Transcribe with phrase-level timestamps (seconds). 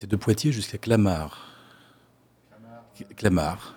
[0.00, 1.46] C'est de Poitiers jusqu'à Clamart.
[3.16, 3.74] Clamart.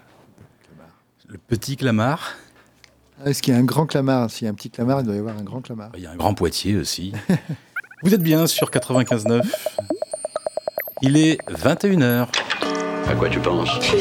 [1.27, 2.31] Le petit Clamart.
[3.19, 4.31] Ah, Est-ce qu'il y a un grand Clamart?
[4.31, 5.89] S'il y a un petit Clamart, il doit y avoir un grand Clamart.
[5.95, 7.11] Il y a un grand Poitiers aussi.
[8.03, 9.41] Vous êtes bien sur 95.9.
[11.01, 12.29] Il est 21h.
[13.05, 13.69] À quoi tu penses?
[13.93, 13.99] Et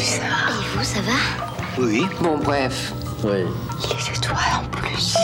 [0.76, 1.82] vous, ça va?
[1.82, 2.04] Oui.
[2.20, 2.92] Bon, bref.
[3.24, 3.42] Oui.
[3.82, 5.16] Les étoiles en plus.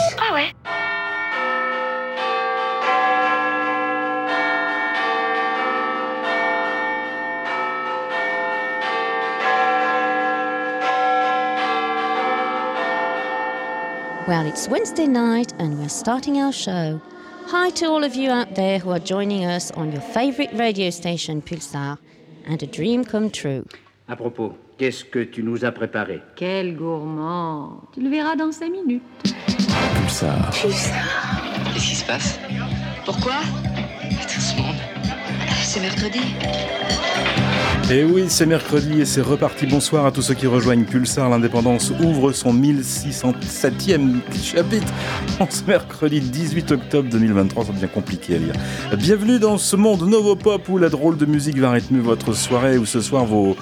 [14.27, 17.01] Well, it's Wednesday night and we're starting our show.
[17.47, 20.89] Hi to all of you out there who are joining us on your favorite radio
[20.91, 21.97] station Pulsar
[22.45, 23.65] and a dream come true.
[24.07, 28.71] À propos, qu'est-ce que tu nous as préparé Quel gourmand Tu le verras dans cinq
[28.71, 29.01] minutes.
[29.95, 30.51] Pulsar.
[30.51, 30.93] Pulsar.
[31.73, 32.39] Qu'est-ce qui se passe
[33.05, 33.37] Pourquoi
[34.21, 34.75] Tout ce monde.
[35.63, 36.21] C'est mercredi.
[37.91, 39.65] Et oui, c'est mercredi et c'est reparti.
[39.65, 41.27] Bonsoir à tous ceux qui rejoignent Pulsar.
[41.27, 44.93] L'indépendance ouvre son 1607e chapitre
[45.39, 47.65] en ce mercredi 18 octobre 2023.
[47.65, 48.53] Ça devient compliqué à lire.
[48.95, 52.85] Bienvenue dans ce monde Novopop où la drôle de musique va rythmer votre soirée, où
[52.85, 53.57] ce soir vos,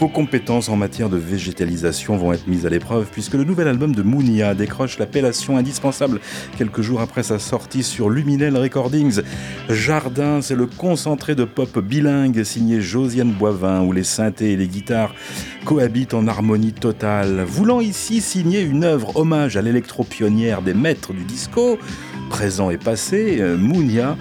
[0.00, 3.94] vos compétences en matière de végétalisation vont être mises à l'épreuve puisque le nouvel album
[3.94, 6.18] de Mounia décroche l'appellation indispensable
[6.56, 9.20] quelques jours après sa sortie sur Luminel Recordings.
[9.68, 14.68] Jardin, c'est le concentré de pop bilingue signé Josiane Boivin où les synthés et les
[14.68, 15.14] guitares
[15.64, 17.44] cohabitent en harmonie totale.
[17.46, 21.78] Voulant ici signer une œuvre hommage à l'électro-pionnière des maîtres du disco,
[22.30, 24.16] présent et passé, euh, Mounia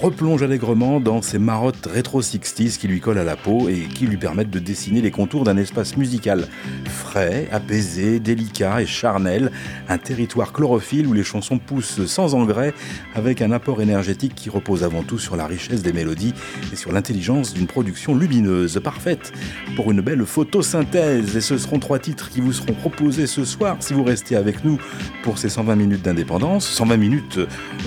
[0.00, 4.06] replonge allègrement dans ces marottes rétro 60s qui lui collent à la peau et qui
[4.06, 6.46] lui permettent de dessiner les contours d'un espace musical
[6.84, 9.50] frais, apaisé, délicat et charnel,
[9.88, 12.74] un territoire chlorophylle où les chansons poussent sans engrais
[13.14, 16.34] avec un apport énergétique qui repose avant tout sur la richesse des mélodies
[16.72, 19.32] et sur l'intelligence d'une production lumineuse, parfaite
[19.76, 21.36] pour une belle photosynthèse.
[21.36, 24.64] Et ce seront trois titres qui vous seront proposés ce soir si vous restez avec
[24.64, 24.78] nous
[25.22, 26.66] pour ces 120 minutes d'indépendance.
[26.68, 27.40] 120 minutes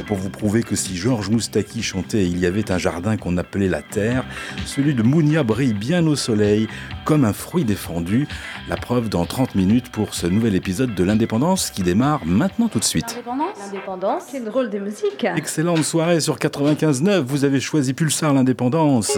[0.08, 3.68] pour vous prouver que si Georges Moustaki chantait Il y avait un jardin qu'on appelait
[3.68, 4.24] la terre,
[4.66, 6.68] celui de Mounia brille bien au soleil
[7.03, 8.28] comme un fruit défendu.
[8.69, 12.79] La preuve dans 30 minutes pour ce nouvel épisode de l'indépendance qui démarre maintenant tout
[12.79, 13.07] de suite.
[13.09, 15.25] L'indépendance L'indépendance, c'est drôle de musique.
[15.35, 19.18] Excellente soirée sur 95.9, vous avez choisi Pulsar l'indépendance.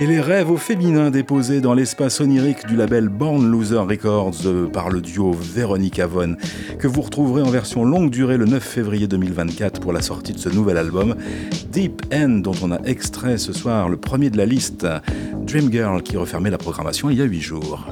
[0.00, 4.68] Et les rêves au féminin déposés dans l'espace onirique du label Born Loser Records euh,
[4.68, 6.36] par le duo Véronique Avon,
[6.78, 10.38] que vous retrouverez en version longue durée le 9 février 2024 pour la sortie de
[10.38, 11.16] ce nouvel album,
[11.72, 14.86] Deep End, dont on a extrait ce soir le premier de la liste,
[15.42, 17.88] Dream Girl, qui refermait la programmation il y a 8 jours.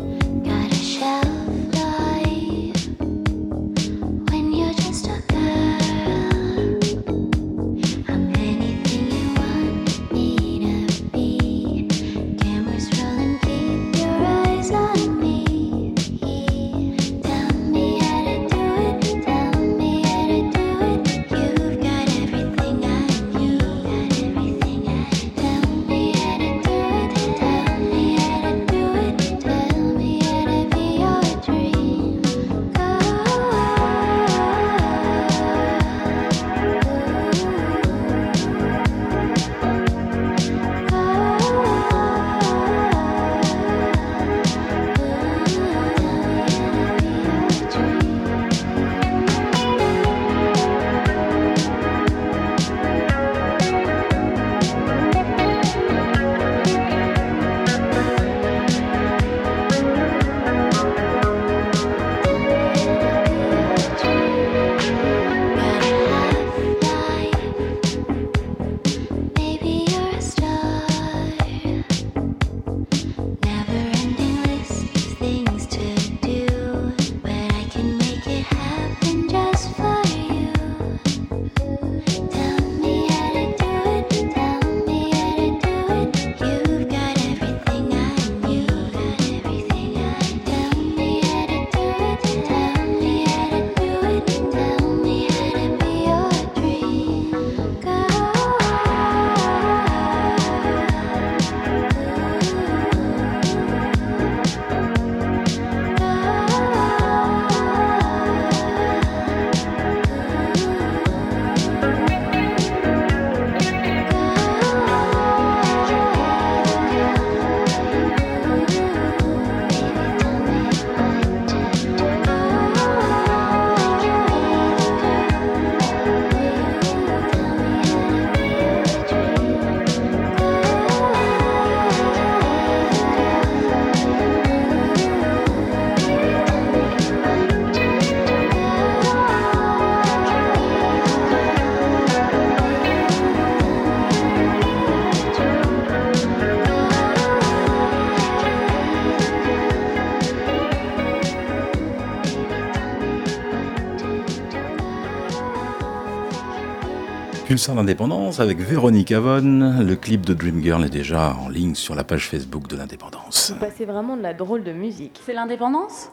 [157.57, 159.81] Pulsar l'indépendance avec Véronique Avon.
[159.81, 163.51] Le clip de Dream Girl est déjà en ligne sur la page Facebook de l'indépendance.
[163.55, 165.19] Vous passez vraiment de la drôle de musique.
[165.25, 166.11] C'est l'indépendance?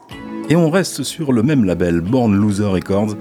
[0.48, 3.16] Et on reste sur le même label, Born Loser Records,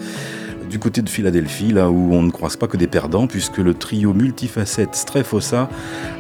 [0.70, 3.74] du côté de Philadelphie, là où on ne croise pas que des perdants, puisque le
[3.74, 5.68] trio multifacette Strefossa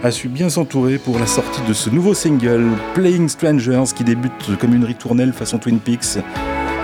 [0.04, 2.66] a su bien s'entourer pour la sortie de ce nouveau single,
[2.96, 6.18] Playing Strangers, qui débute comme une ritournelle façon Twin Peaks,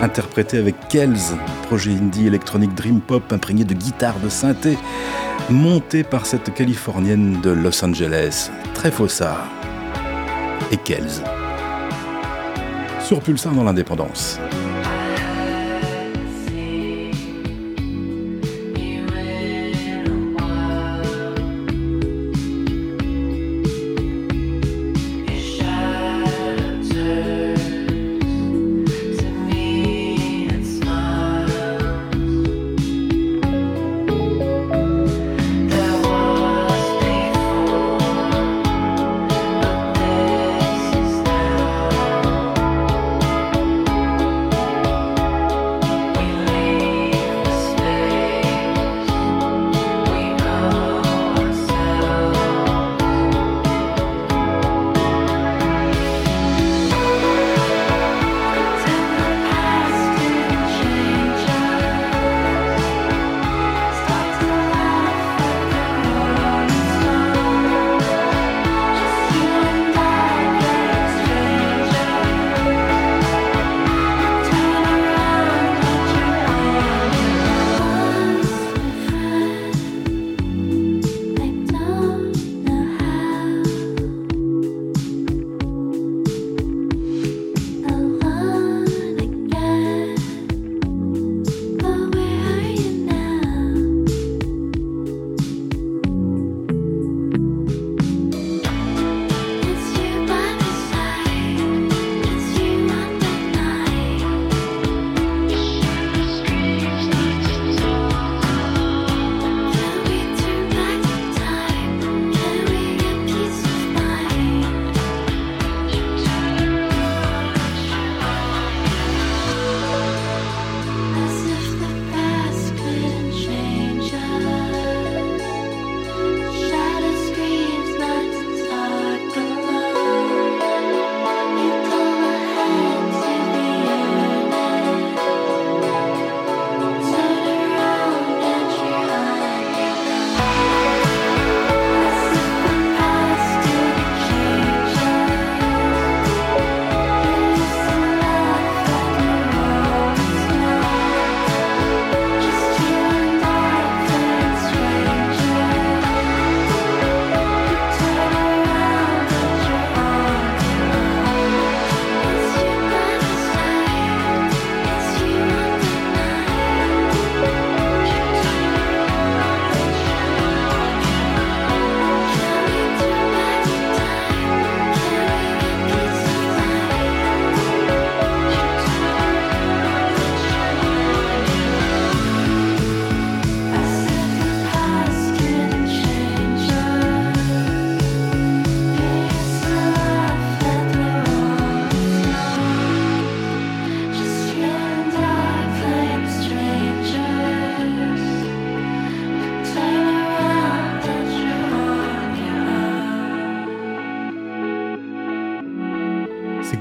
[0.02, 1.36] interprété avec Kells,
[1.70, 4.76] projet indie électronique dream pop imprégné de guitare, de synthé,
[5.52, 9.38] monté par cette californienne de Los Angeles, Trefossa
[10.72, 11.22] et Kells.
[13.04, 14.40] Sur Pulsar dans l'indépendance.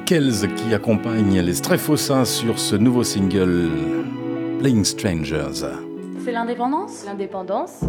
[0.09, 3.69] Kells qui accompagne les Strefossa sur ce nouveau single
[4.59, 5.69] Playing Strangers.
[6.25, 7.05] C'est l'indépendance?
[7.05, 7.81] L'indépendance.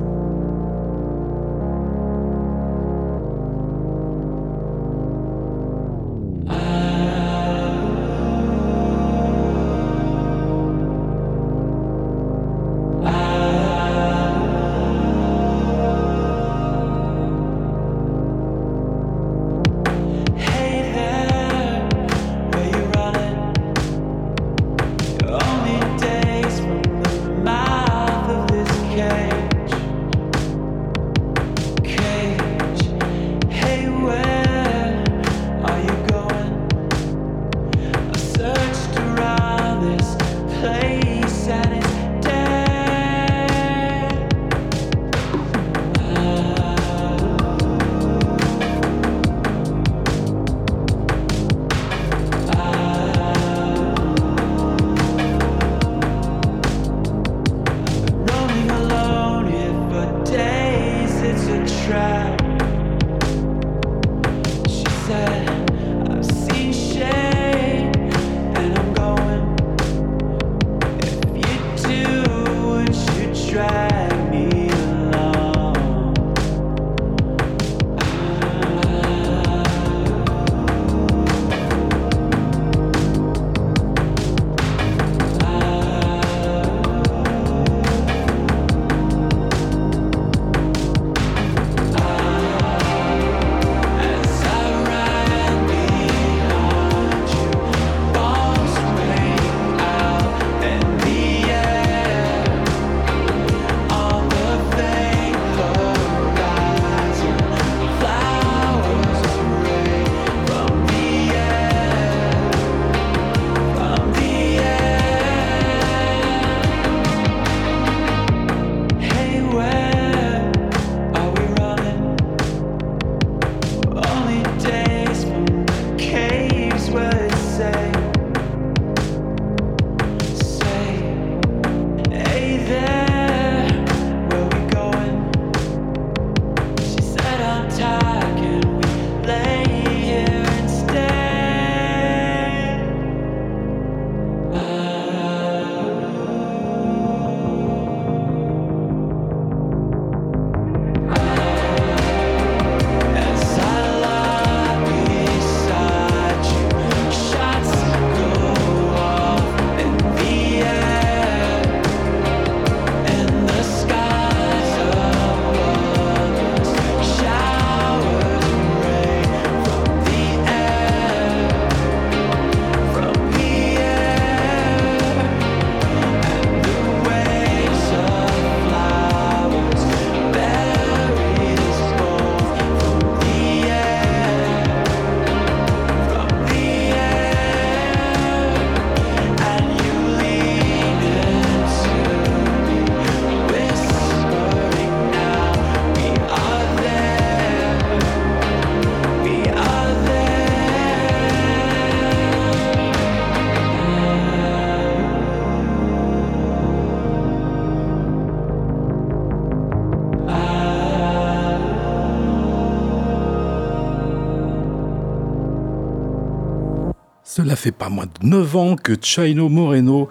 [217.41, 220.09] Cela fait pas moins de 9 ans que Chino Moreno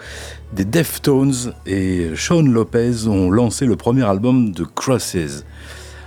[0.54, 5.44] des Deftones et Sean Lopez ont lancé le premier album de Crosses.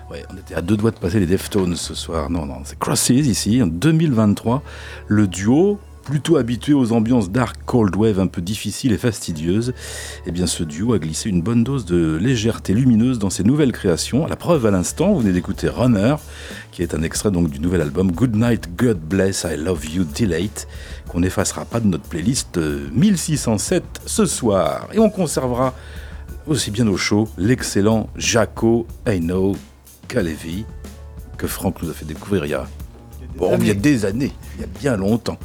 [0.10, 2.32] Ouais, on était à deux doigts de passer les Deftones ce soir.
[2.32, 4.64] Non, non, c'est Crosses ici, en 2023.
[5.10, 9.74] Le duo, plutôt habitué aux ambiances dark cold wave un peu difficiles et fastidieuses,
[10.26, 13.72] eh bien ce duo a glissé une bonne dose de légèreté lumineuse dans ses nouvelles
[13.72, 14.26] créations.
[14.26, 16.16] La preuve à l'instant, vous venez d'écouter Runner,
[16.72, 20.06] qui est un extrait donc du nouvel album Good Night, God Bless, I Love You,
[20.06, 20.68] Delete,
[21.10, 24.88] qu'on n'effacera pas de notre playlist euh, 1607 ce soir.
[24.94, 25.74] Et on conservera
[26.48, 29.56] aussi bien au chaud l'excellent Jaco Aino
[30.08, 30.66] Kalevi
[31.38, 32.68] que Franck nous a fait découvrir il y a,
[33.36, 35.38] bon, il y a des années, il y a bien longtemps.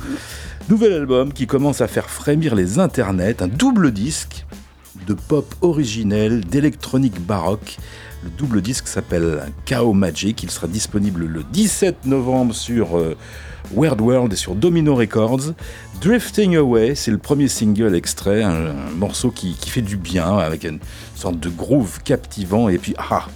[0.68, 4.44] Nouvel album qui commence à faire frémir les internets, un double disque
[5.06, 7.78] de pop originel, d'électronique baroque.
[8.26, 10.42] Le double disque s'appelle Chaos Magic.
[10.42, 13.16] Il sera disponible le 17 novembre sur euh,
[13.72, 15.52] Weird World et sur Domino Records.
[16.00, 20.64] Drifting Away, c'est le premier single extrait, un, morceau qui, qui fait du bien, avec
[20.64, 20.80] une
[21.14, 22.68] sorte de groove captivant.
[22.68, 23.28] Et puis, ah,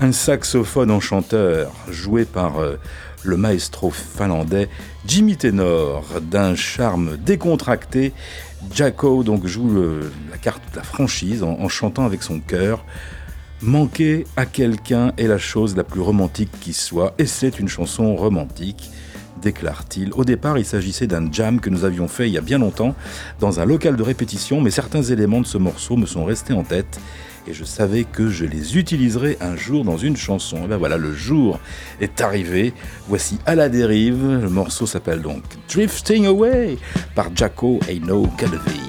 [0.00, 2.76] un saxophone enchanteur joué par euh,
[3.24, 4.70] le maestro finlandais
[5.06, 8.14] Jimmy Tenor, d'un charme décontracté.
[8.72, 12.86] Jacko donc joue le- la carte de la franchise en, en chantant avec son cœur.
[13.62, 18.14] Manquer à quelqu'un est la chose la plus romantique qui soit, et c'est une chanson
[18.14, 18.90] romantique,
[19.40, 20.12] déclare-t-il.
[20.12, 22.94] Au départ, il s'agissait d'un jam que nous avions fait il y a bien longtemps
[23.40, 26.64] dans un local de répétition, mais certains éléments de ce morceau me sont restés en
[26.64, 27.00] tête
[27.48, 30.64] et je savais que je les utiliserais un jour dans une chanson.
[30.64, 31.60] Et ben voilà, le jour
[32.00, 32.74] est arrivé.
[33.08, 34.40] Voici à la dérive.
[34.42, 36.76] Le morceau s'appelle donc Drifting Away
[37.14, 38.80] par Jacko Aino Calvi.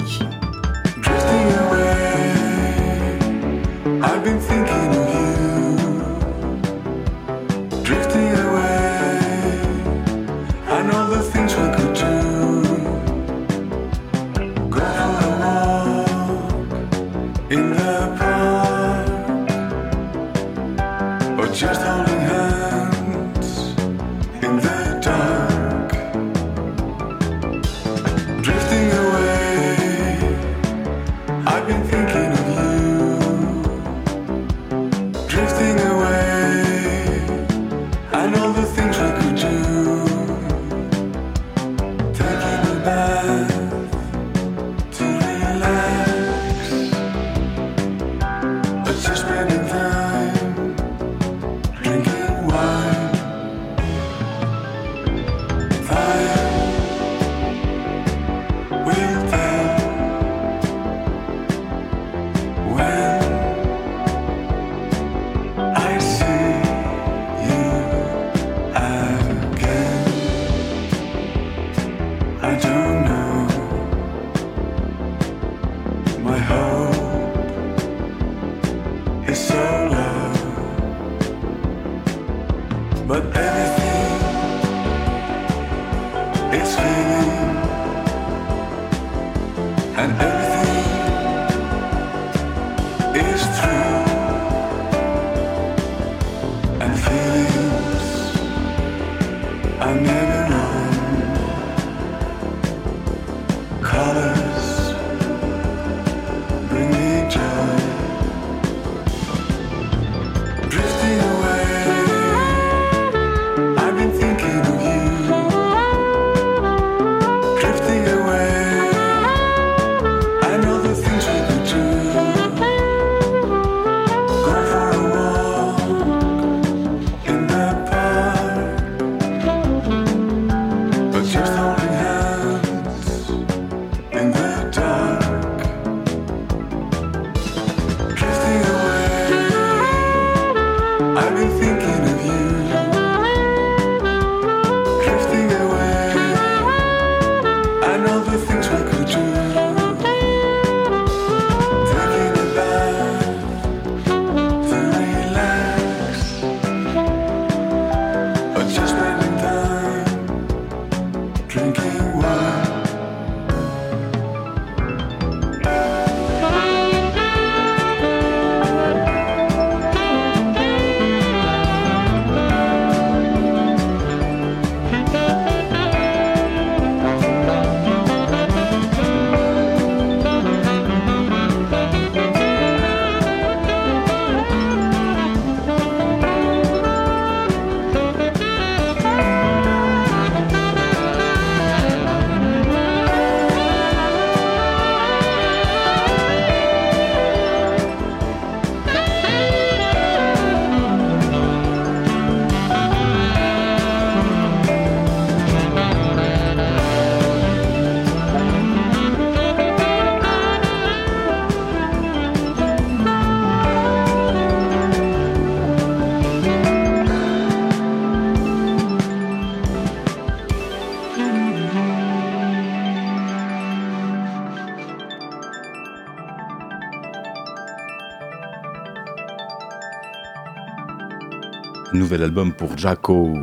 [232.07, 233.33] Nouvel album pour Jaco.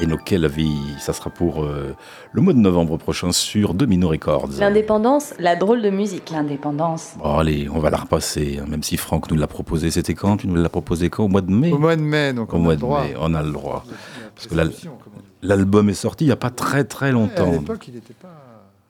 [0.00, 1.92] Enoke la vie, ça sera pour euh,
[2.30, 4.50] le mois de novembre prochain sur Domino Records.
[4.60, 6.30] L'indépendance, la drôle de musique.
[6.30, 7.14] L'indépendance.
[7.18, 9.90] Bon, allez, on va la repasser, hein, même si Franck nous l'a proposé.
[9.90, 10.36] C'était quand?
[10.36, 11.24] Tu nous l'as proposé quand?
[11.24, 11.72] Au mois de mai?
[11.72, 13.02] Au mois de mai, donc Au on a mois le de droit.
[13.02, 13.84] mai, on a le droit.
[14.36, 14.66] Parce que la-
[15.42, 17.50] l'album est sorti il n'y a pas très très À longtemps.
[17.50, 18.28] l'époque, il n'était pas.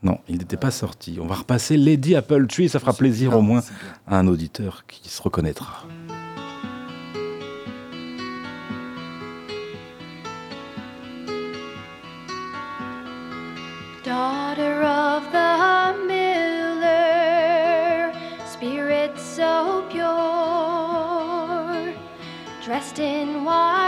[0.02, 1.18] Non, il n'était pas sorti.
[1.22, 3.62] On va repasser Lady Apple Tree, ça fera plaisir au moins
[4.06, 5.84] à un auditeur qui se reconnaîtra.
[22.98, 23.85] In white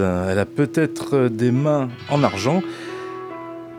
[0.00, 2.62] Elle a peut-être des mains en argent,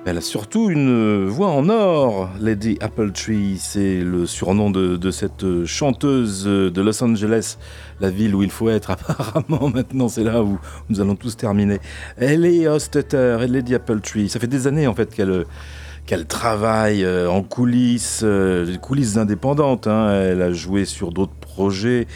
[0.03, 2.29] mais elle a surtout une voix en or.
[2.39, 7.57] Lady Appletree, c'est le surnom de, cette chanteuse de Los Angeles,
[7.99, 11.79] la ville où il faut être apparemment maintenant, c'est là où nous allons tous terminer.
[12.17, 15.45] Elle est Hostetter et Lady Appletree, ça fait des années en fait qu'elle
[16.05, 19.87] qu'elle travaille euh, en coulisses, euh, coulisses indépendantes.
[19.87, 20.11] hein.
[20.13, 22.07] Elle a joué sur d'autres projets,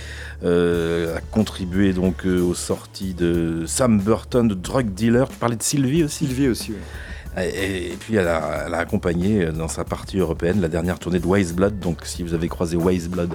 [0.43, 5.28] euh, a contribué donc aux sorties de Sam Burton, de Drug Dealer.
[5.30, 6.28] Tu parlais de Sylvie aussi?
[6.28, 6.73] Sylvie aussi,
[7.36, 7.49] ouais.
[7.49, 11.25] et, puis elle a, elle a accompagné dans sa partie européenne la dernière tournée de
[11.25, 11.80] Wise Blood.
[11.80, 13.34] Donc si vous avez croisé Wise Blood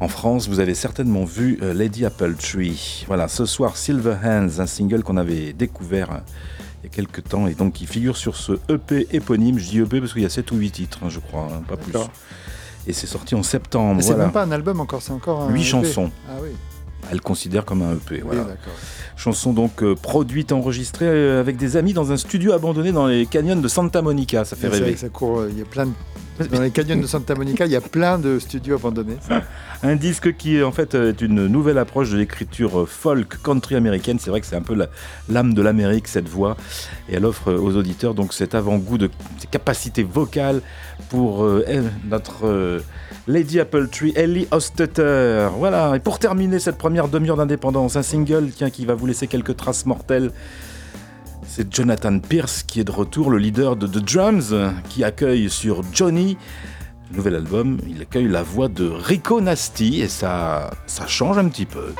[0.00, 3.04] en France, vous avez certainement vu Lady Appletree.
[3.06, 6.22] Voilà, ce soir Silver Hands, un single qu'on avait découvert
[6.84, 9.58] il y a quelques temps et donc qui figure sur ce EP éponyme.
[9.58, 11.62] Je dis EP parce qu'il y a 7 ou 8 titres, hein, je crois, hein,
[11.66, 11.94] pas plus.
[12.86, 14.02] Et c'est sorti en septembre.
[14.02, 14.24] C'est Voilà.
[14.24, 15.48] même pas un album encore, c'est encore un.
[15.50, 15.68] Huit EP.
[15.70, 16.10] chansons.
[16.28, 16.50] Ah oui,
[17.10, 18.22] Elle considère comme un EP.
[18.24, 18.46] Voilà.
[19.16, 23.26] Chanson donc euh, produite, enregistrée euh, avec des amis dans un studio abandonné dans les
[23.26, 24.44] canyons de Santa Monica.
[24.44, 24.94] Ça fait vrai rêver.
[24.94, 25.92] que ça court, euh, il y a plein de.
[26.50, 29.16] Dans les canyons de Santa Monica, il y a plein de studios abandonnés.
[29.84, 34.18] Un disque qui en fait est une nouvelle approche de l'écriture euh, folk country américaine.
[34.18, 34.88] C'est vrai que c'est un peu la-
[35.28, 36.56] l'âme de l'Amérique cette voix
[37.08, 40.60] et elle offre aux auditeurs donc cet avant-goût de ses capacités vocales
[41.08, 42.80] pour euh, elle, notre
[43.26, 45.48] Lady Appletree, Ellie Hostetter.
[45.56, 45.96] Voilà.
[45.96, 49.56] Et pour terminer cette première demi-heure d'indépendance, un single tiens, qui va vous laisser quelques
[49.56, 50.30] traces mortelles.
[51.46, 54.54] C'est Jonathan Pierce qui est de retour, le leader de The Drums,
[54.88, 56.36] qui accueille sur Johnny
[57.14, 60.70] nouvel album, il accueille la voix de Rico Nasty et ça
[61.06, 61.94] change un petit peu.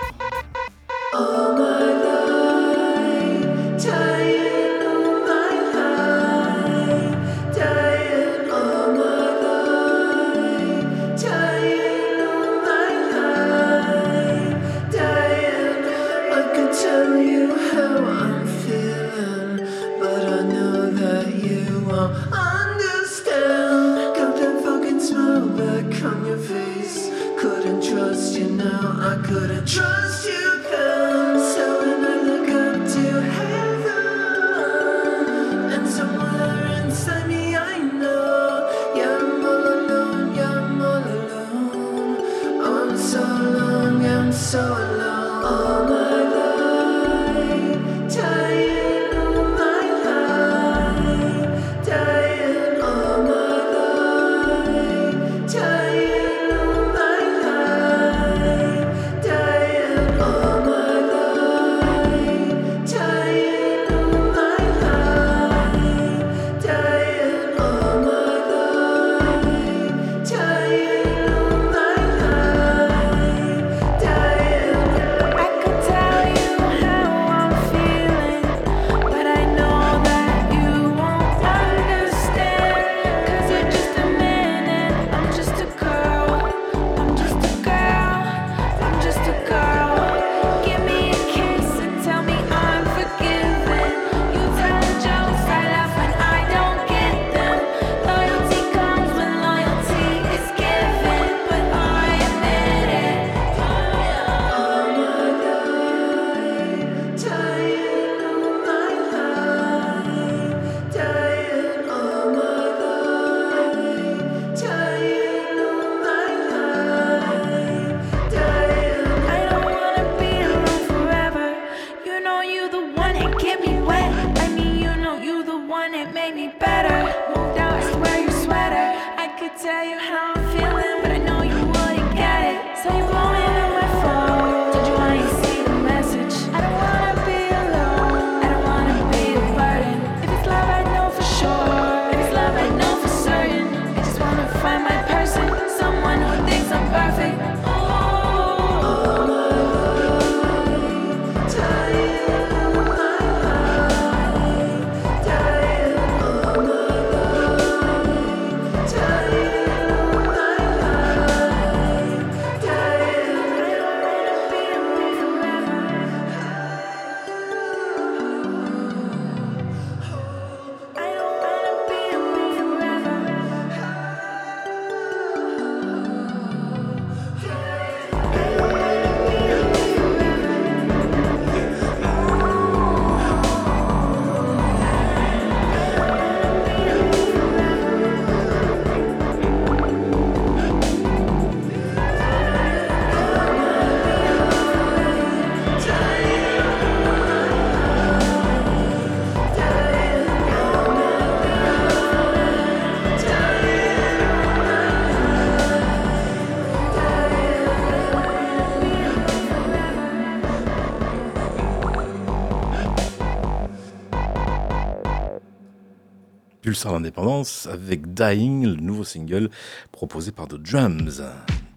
[216.93, 219.51] L'indépendance avec Dying, le nouveau single
[219.91, 221.23] proposé par The Drums.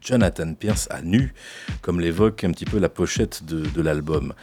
[0.01, 1.33] Jonathan Pierce à nu,
[1.81, 4.33] comme l'évoque un petit peu la pochette de, de l'album.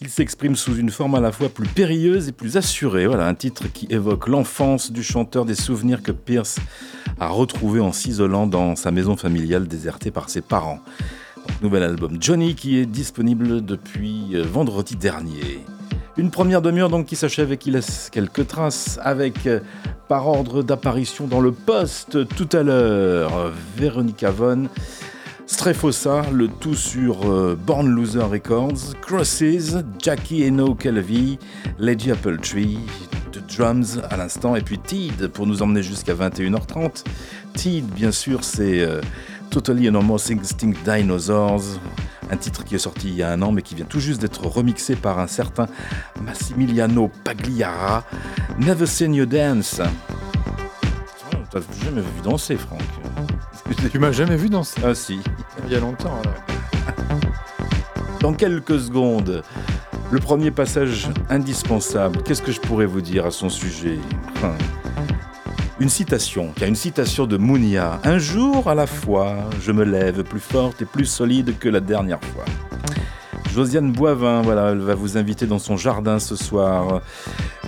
[0.00, 3.06] Il s'exprime sous une forme à la fois plus périlleuse et plus assurée.
[3.06, 6.58] Voilà un titre qui évoque l'enfance du chanteur, des souvenirs que Pierce
[7.20, 10.80] a retrouvés en s'isolant dans sa maison familiale désertée par ses parents.
[11.36, 15.60] Donc, nouvel album Johnny qui est disponible depuis euh, vendredi dernier.
[16.16, 19.60] Une première demi-heure donc qui s'achève et qui laisse quelques traces avec, euh,
[20.12, 24.68] par ordre d'apparition dans le poste tout à l'heure, Véronica Von,
[25.46, 31.38] Strefosa, le tout sur euh, Born Loser Records, Crosses, Jackie Eno Calvi,
[31.78, 32.78] Lady Apple Tree,
[33.32, 37.04] The Drums à l'instant, et puis Teed pour nous emmener jusqu'à 21h30.
[37.54, 39.00] Teed, bien sûr, c'est euh,
[39.48, 41.62] Totally Enormous Instinct Dinosaurs,
[42.32, 44.20] un titre qui est sorti il y a un an mais qui vient tout juste
[44.20, 45.66] d'être remixé par un certain
[46.22, 48.04] Massimiliano Pagliara.
[48.58, 49.80] Never Seen You Dance.
[51.32, 52.80] Oh, T'as jamais vu danser, Franck
[53.92, 55.20] Tu m'as jamais vu danser Ah si.
[55.66, 56.18] il y a longtemps.
[56.22, 57.18] alors.
[58.20, 59.42] Dans quelques secondes,
[60.10, 62.22] le premier passage indispensable.
[62.22, 63.98] Qu'est-ce que je pourrais vous dire à son sujet?
[64.36, 64.54] Enfin,
[65.82, 68.00] Une citation, car une citation de Mounia.
[68.04, 71.80] Un jour à la fois, je me lève plus forte et plus solide que la
[71.80, 72.44] dernière fois.
[73.52, 77.02] Josiane Boivin, voilà, elle va vous inviter dans son jardin ce soir.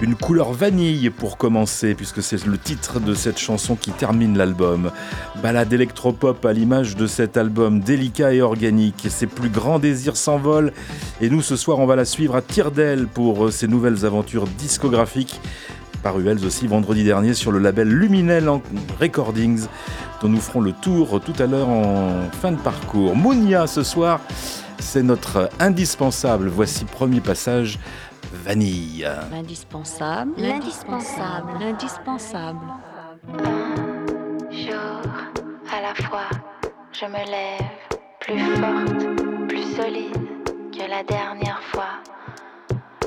[0.01, 4.93] Une couleur vanille pour commencer, puisque c'est le titre de cette chanson qui termine l'album.
[5.43, 9.09] Balade électropop à l'image de cet album délicat et organique.
[9.09, 10.73] Ses plus grands désirs s'envolent,
[11.21, 14.07] et nous ce soir on va la suivre à tire d'aile pour euh, ses nouvelles
[14.07, 15.41] aventures discographiques
[16.05, 18.61] paru elles aussi vendredi dernier sur le label Luminel en
[19.01, 19.67] Recordings,
[20.21, 23.17] dont nous ferons le tour tout à l'heure en fin de parcours.
[23.17, 24.21] Mounia ce soir,
[24.79, 26.49] c'est notre indispensable.
[26.49, 27.79] Voici premier passage,
[28.45, 29.09] Vanille.
[29.33, 30.33] L'indispensable.
[30.37, 31.53] L'indispensable.
[31.59, 32.67] L'indispensable.
[34.51, 35.01] jour
[35.73, 36.29] à la fois,
[36.93, 37.71] je me lève
[38.21, 40.19] plus forte, plus solide
[40.71, 42.03] que la dernière fois.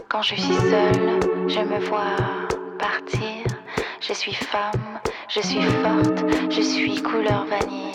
[0.09, 2.46] Quand je suis seule, je me vois
[3.99, 7.87] Je suis femme, je suis forte, je suis couleur vanille.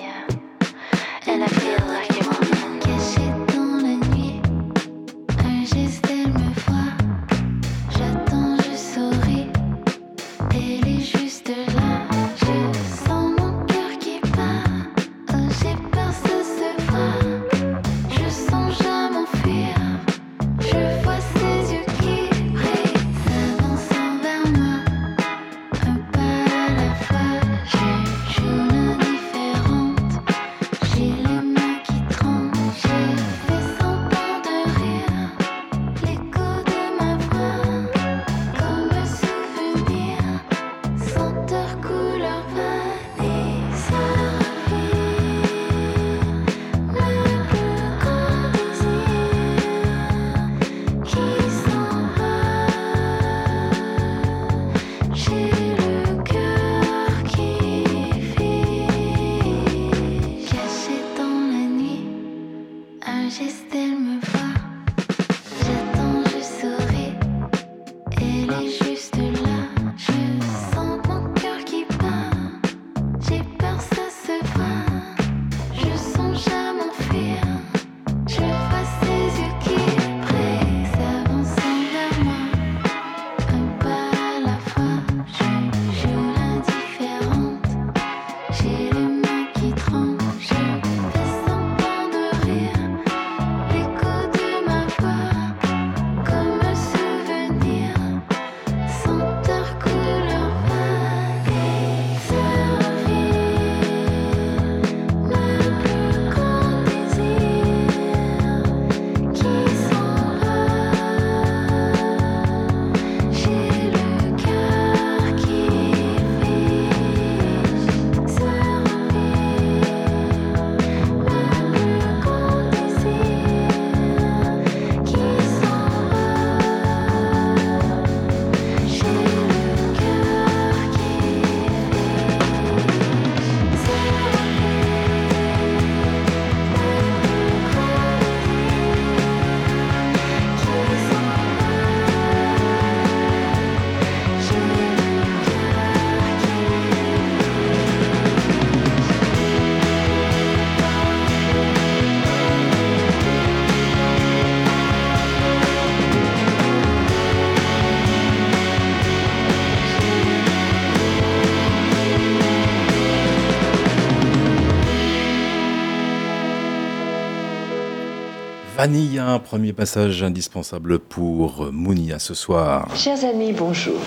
[168.82, 172.88] Vanilla, un premier passage indispensable pour Mounia ce soir.
[172.96, 174.00] Chers amis, bonjour.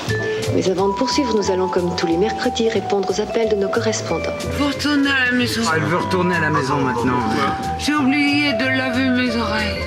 [0.54, 3.70] Mais avant de poursuivre, nous allons, comme tous les mercredis, répondre aux appels de nos
[3.70, 4.38] correspondants.
[4.38, 5.62] Faut retourner à la maison.
[5.74, 7.20] Elle veut retourner à la maison maintenant.
[7.80, 9.80] J'ai oublié de laver mes oreilles.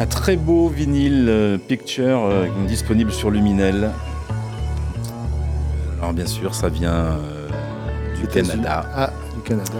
[0.00, 3.92] Un très beau vinyle euh, picture euh, disponible sur Luminel.
[6.02, 7.48] Alors bien sûr, ça vient euh,
[8.20, 8.26] du.
[8.26, 9.72] Canada, Ah, du Canada.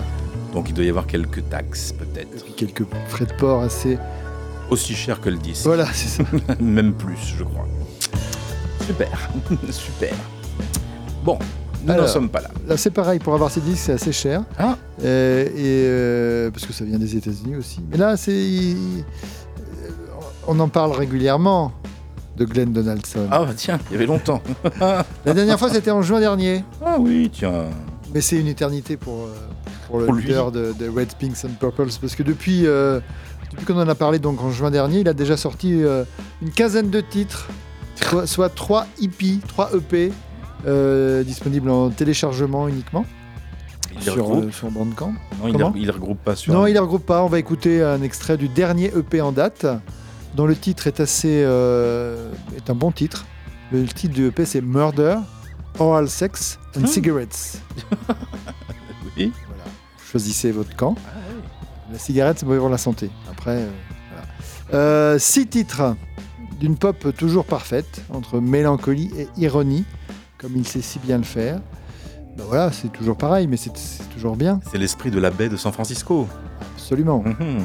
[0.58, 2.44] Donc il doit y avoir quelques taxes peut-être.
[2.56, 3.96] quelques frais de port assez.
[4.70, 5.64] Aussi cher que le disque.
[5.64, 6.24] Voilà, c'est ça.
[6.60, 7.68] Même plus, je crois.
[8.84, 9.30] Super,
[9.70, 10.14] super.
[11.22, 11.38] Bon,
[11.84, 12.50] nous n'en sommes pas là.
[12.66, 14.42] Là, c'est pareil, pour avoir ces disques, c'est assez cher.
[14.58, 14.76] Ah.
[15.04, 17.78] Euh, et, euh, parce que ça vient des États-Unis aussi.
[17.88, 18.74] Mais là, c'est.
[20.48, 21.72] On en parle régulièrement
[22.36, 23.28] de Glenn Donaldson.
[23.30, 24.42] Ah bah tiens, il y avait longtemps.
[24.80, 26.64] La dernière fois, c'était en juin dernier.
[26.84, 27.66] Ah oui, tiens.
[28.12, 29.34] Mais c'est une éternité pour, euh,
[29.88, 31.88] pour le Pour leader de, de Red, Pinks and Purples.
[32.00, 33.00] Parce que depuis, euh,
[33.50, 36.04] depuis qu'on en a parlé donc en juin dernier, il a déjà sorti euh,
[36.42, 37.48] une quinzaine de titres,
[37.96, 40.12] soit, soit 3 EP, 3 EP,
[40.66, 43.04] euh, disponibles en téléchargement uniquement
[43.96, 44.44] Il sur, regroupe.
[44.44, 45.12] euh, sur Bandcamp.
[45.40, 46.52] non, il comment les, il les regroupe pas sur.
[46.52, 47.22] Non, il ne regroupe pas.
[47.24, 49.66] On va écouter un extrait du dernier EP en date,
[50.36, 51.28] dont le titre est assez
[52.56, 53.24] est un bon titre.
[53.72, 55.16] Le titre du EP c'est Murder,
[55.78, 56.86] Oral Sex and Hmm.
[56.86, 57.62] Cigarettes.
[59.16, 59.32] Oui.
[60.10, 60.94] Choisissez votre camp.
[61.92, 63.10] La cigarette, c'est bon pour la santé.
[63.30, 63.68] Après, euh,
[64.10, 64.78] voilà.
[64.80, 65.96] Euh, six titres
[66.60, 69.84] d'une pop toujours parfaite, entre mélancolie et ironie,
[70.38, 71.60] comme il sait si bien le faire.
[72.36, 73.72] Ben voilà, c'est toujours pareil, mais c'est
[74.14, 76.26] toujours bien, C'est l'esprit de la baie de San Francisco.
[76.74, 77.22] absolument.
[77.24, 77.64] Mhm.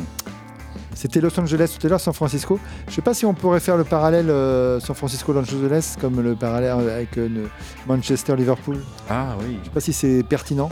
[0.95, 2.59] C'était Los Angeles tout à l'heure, San Francisco.
[2.85, 6.21] Je ne sais pas si on pourrait faire le parallèle euh, San Francisco-Los Angeles comme
[6.21, 7.47] le parallèle avec euh,
[7.87, 8.77] Manchester-Liverpool.
[9.09, 9.53] Ah oui.
[9.55, 10.69] Je ne sais pas si c'est pertinent.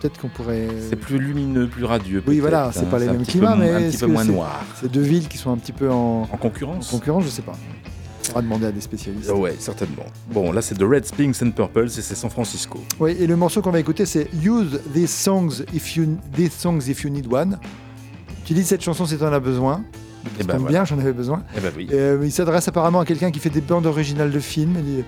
[0.00, 0.68] Peut-être qu'on pourrait.
[0.88, 2.22] C'est plus lumineux, plus radieux.
[2.26, 2.84] Oui, voilà, c'est hein.
[2.90, 4.64] pas les mêmes climats, mais un petit peu moins noir.
[4.80, 6.90] C'est deux villes qui sont un petit peu en, En en concurrence.
[6.90, 7.52] concurrence, je sais pas.
[8.24, 9.28] On pourra demander à des spécialistes.
[9.30, 10.04] Ah ouais, certainement.
[10.30, 12.80] Bon, là c'est The Red Pinks and Purples et c'est San Francisco.
[13.00, 16.88] Oui, et le morceau qu'on va écouter, c'est Use these songs if you these songs
[16.88, 17.58] if you need one.
[18.44, 19.82] Utilise cette chanson si tu en as besoin.
[20.38, 21.42] Eh Ça ben tombe bien, j'en avais besoin.
[21.56, 21.88] Eh ben oui.
[21.90, 24.76] Et, euh, il s'adresse apparemment à quelqu'un qui fait des bandes originales de films.
[24.78, 25.04] Il dit,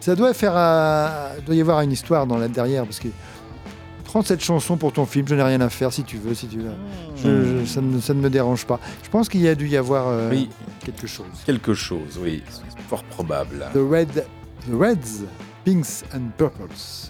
[0.00, 3.08] ça doit faire, euh, doit y avoir une histoire dans la derrière parce que
[4.10, 5.26] prends cette chanson pour ton film.
[5.28, 6.72] Je n'ai rien à faire si tu veux, si tu veux.
[7.16, 8.80] Je- je- ça, ne, ça ne me dérange pas.
[9.04, 10.48] Je pense qu'il y a dû y avoir euh, Oui.
[10.84, 11.26] quelque chose.
[11.46, 12.42] Quelque chose, oui.
[12.88, 13.66] Fort probable.
[13.72, 14.24] The Red,
[14.68, 15.24] the Reds,
[15.64, 17.09] Pinks and Purples.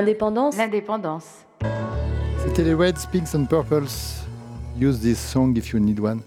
[0.00, 1.24] L'indépendance L'indépendance.
[2.44, 3.86] C'était les Reds, Pinks and Purples.
[4.78, 6.20] Use this song if you need one.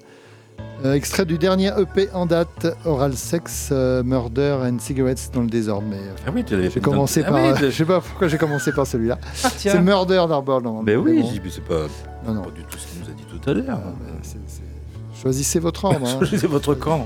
[0.83, 5.47] Euh, extrait du dernier EP en date, Oral Sex, euh, Murder and Cigarettes dans le
[5.49, 5.85] désordre.
[5.87, 7.35] Mais euh, Ah oui, tu l'avais j'ai commencé Ah par.
[7.43, 9.19] oui, euh, je sais pas pourquoi j'ai commencé par celui-là.
[9.43, 9.49] Ah.
[9.55, 11.29] C'est Murder d'Arbor dans Ben oui, mais bon.
[11.43, 11.81] mais c'est pas,
[12.25, 12.41] Non, non.
[12.41, 13.65] pas du tout ce qu'il nous a dit tout à l'heure.
[13.85, 13.93] Ah,
[14.23, 14.39] mais
[15.21, 16.07] Choisissez votre ordre.
[16.07, 16.25] hein.
[16.27, 17.05] C'est votre camp.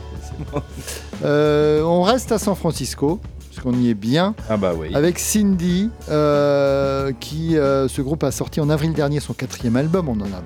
[1.25, 3.19] Euh, on reste à San Francisco,
[3.63, 4.93] qu'on y est bien, Ah bah oui.
[4.93, 10.09] avec Cindy, euh, qui, euh, ce groupe a sorti en avril dernier son quatrième album.
[10.09, 10.43] On en a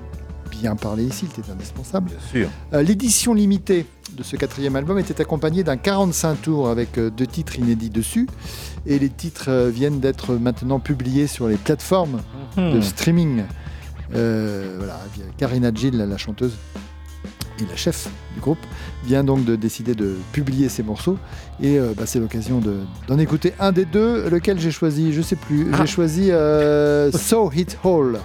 [0.52, 2.10] bien parlé ici, il était indispensable.
[2.10, 2.48] Bien sûr.
[2.72, 7.58] Euh, L'édition limitée de ce quatrième album était accompagnée d'un 45 tours avec deux titres
[7.58, 8.28] inédits dessus.
[8.86, 12.20] Et les titres viennent d'être maintenant publiés sur les plateformes
[12.56, 12.82] de Hmm.
[12.82, 13.42] streaming.
[14.10, 16.54] Voilà, via Karina Gill, la chanteuse
[17.60, 18.58] et la chef du groupe,
[19.04, 21.18] vient donc de décider de publier ces morceaux.
[21.60, 25.22] Et euh, bah, c'est l'occasion de- d'en écouter un des deux, lequel j'ai choisi, je
[25.22, 25.68] sais plus.
[25.72, 25.78] Ah.
[25.80, 28.18] J'ai choisi euh, So Hit Hall.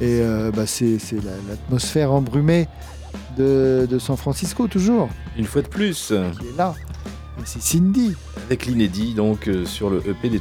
[0.00, 2.66] Et euh, bah, c'est c'est la- l'atmosphère embrumée
[3.36, 5.08] de, de San Francisco, toujours,
[5.38, 6.08] Une fois de plus,
[6.38, 6.74] qui est là.
[7.38, 8.14] Et c'est Cindy.
[8.46, 10.38] avec l'inédit donc euh, sur le EP des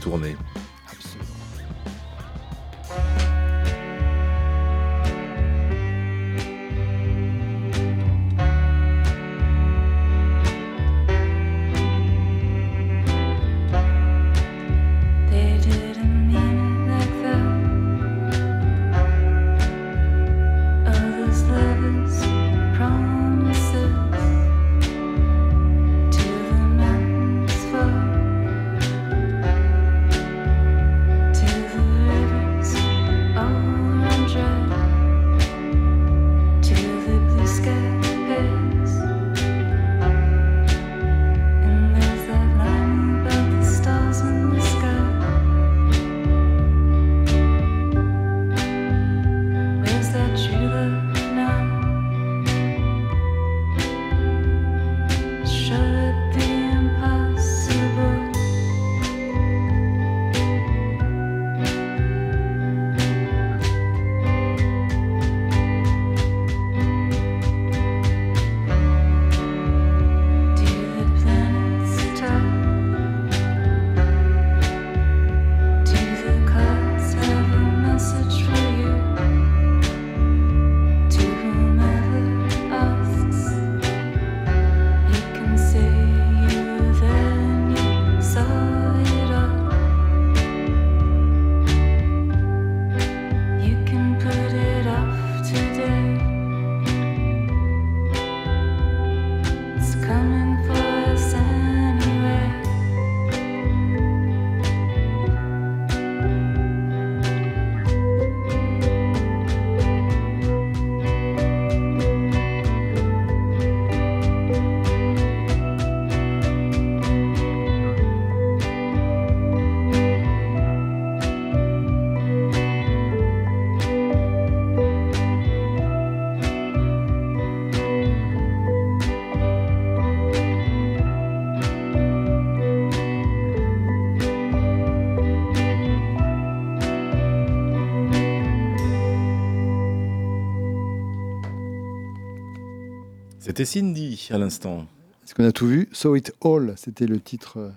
[143.66, 144.88] C'était Cindy à l'instant.
[145.24, 145.88] Est-ce qu'on a tout vu?
[145.91, 147.70] So It All, c'était le titre euh,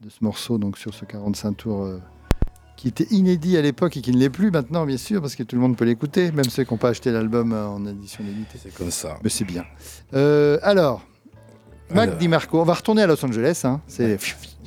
[0.00, 1.98] de ce morceau, donc sur ce 45 tours euh,
[2.76, 5.42] qui était inédit à l'époque et qui ne l'est plus maintenant, bien sûr, parce que
[5.42, 8.24] tout le monde peut l'écouter, même ceux qui n'ont pas acheté l'album euh, en édition
[8.24, 8.58] limitée.
[8.62, 9.18] C'est comme ça.
[9.22, 9.64] Mais c'est bien.
[10.14, 11.02] Euh, alors,
[11.90, 12.18] Mac Alors.
[12.18, 13.60] DiMarco, on va retourner à Los Angeles.
[13.64, 14.18] Hein, c'est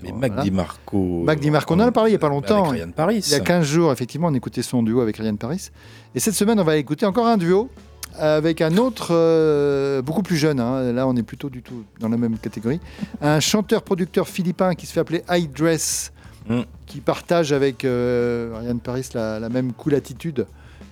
[0.03, 0.35] Mais Voilà.
[0.35, 1.23] Mac DiMarco.
[1.23, 2.65] Mac DiMarco, on en a parlé il n'y a pas longtemps.
[2.65, 3.23] Avec Ryan Paris.
[3.25, 5.69] Il y a 15 jours, effectivement, on écoutait son duo avec Ryan Paris.
[6.13, 7.69] Et cette semaine, on va écouter encore un duo
[8.17, 10.59] avec un autre euh, beaucoup plus jeune.
[10.59, 10.91] hein.
[10.93, 12.79] Là, on est plutôt du tout dans la même catégorie.
[13.21, 16.11] Un chanteur-producteur philippin qui se fait appeler High Dress,
[16.49, 16.63] Mm.
[16.87, 20.45] qui partage avec euh, Ryan Paris la, la même cool attitude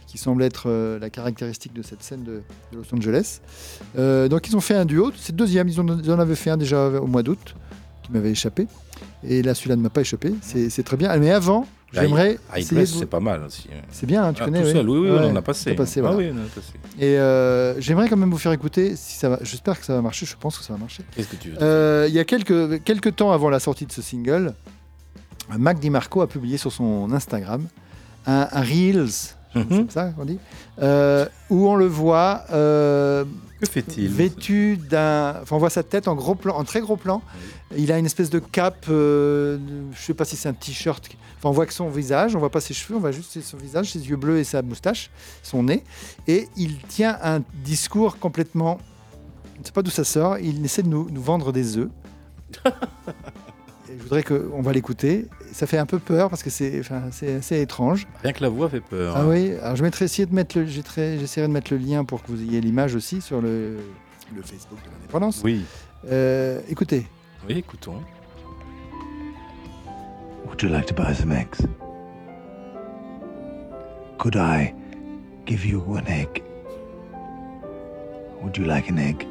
[0.07, 2.41] qui semble être euh, la caractéristique de cette scène de,
[2.71, 3.41] de Los Angeles.
[3.97, 6.35] Euh, donc ils ont fait un duo, c'est le deuxième, ils en, ils en avaient
[6.35, 7.53] fait un déjà au mois d'août,
[8.01, 8.65] qui m'avait échappé.
[9.27, 11.13] Et là, celui-là ne m'a pas échappé, c'est très bien.
[11.17, 12.37] Mais avant, j'aimerais...
[12.55, 13.67] High c'est pas mal aussi.
[13.91, 14.71] C'est bien, hein, tu Ah, connais tout oui.
[14.73, 15.73] seul, oui, oui, Ouais, on a passé.
[15.73, 16.17] passé, Ah voilà.
[16.17, 16.73] oui, on en a passé.
[16.99, 20.01] Et euh, j'aimerais quand même vous faire écouter, si ça va, j'espère que ça va
[20.01, 21.03] marcher, je pense que ça va marcher.
[21.15, 23.91] Qu'est-ce que tu veux Euh, il y a quelques, quelques temps avant la sortie de
[23.91, 24.53] ce single,
[25.57, 27.67] Mac DiMarco a publié sur son Instagram
[28.25, 29.65] un, un Reels, Mhm.
[29.69, 30.39] c'est comme ça qu'on dit,
[30.81, 33.23] euh, où on le voit euh,
[33.59, 35.39] Que fait-il vêtu d'un.
[35.41, 37.21] Enfin, on voit sa tête en gros plan, en très gros plan.
[37.77, 38.85] Il a une espèce de cape.
[38.89, 39.57] euh,
[39.93, 41.07] je sais pas si c'est un t-shirt.
[41.37, 43.57] Enfin, on voit que son visage, on voit pas ses cheveux, on voit juste son
[43.57, 45.09] visage, ses yeux bleus et sa moustache,
[45.43, 45.83] son nez.
[46.27, 48.79] Et il tient un discours complètement.
[49.55, 50.39] Je ne sais pas d'où ça sort.
[50.39, 51.89] Il essaie de nous, nous vendre des œufs.
[52.65, 55.27] Je voudrais qu'on va l'écouter.
[55.51, 58.07] Ça fait un peu peur parce que c'est enfin, assez étrange.
[58.23, 59.15] Rien que la voix fait peur.
[59.17, 62.05] Ah oui, alors je mettrai essayer de mettre le, j'essaierai j'essaierai de mettre le lien
[62.05, 63.77] pour que vous ayez l'image aussi sur le,
[64.35, 65.41] le Facebook de l'indépendance.
[65.43, 65.63] Oui.
[66.09, 67.05] Euh, écoutez,
[67.47, 68.01] Oui, écoutons.
[70.47, 71.65] Would you like to buy some eggs?
[74.17, 74.73] Could I
[75.45, 76.43] give you an egg?
[78.41, 79.27] Would you like an egg?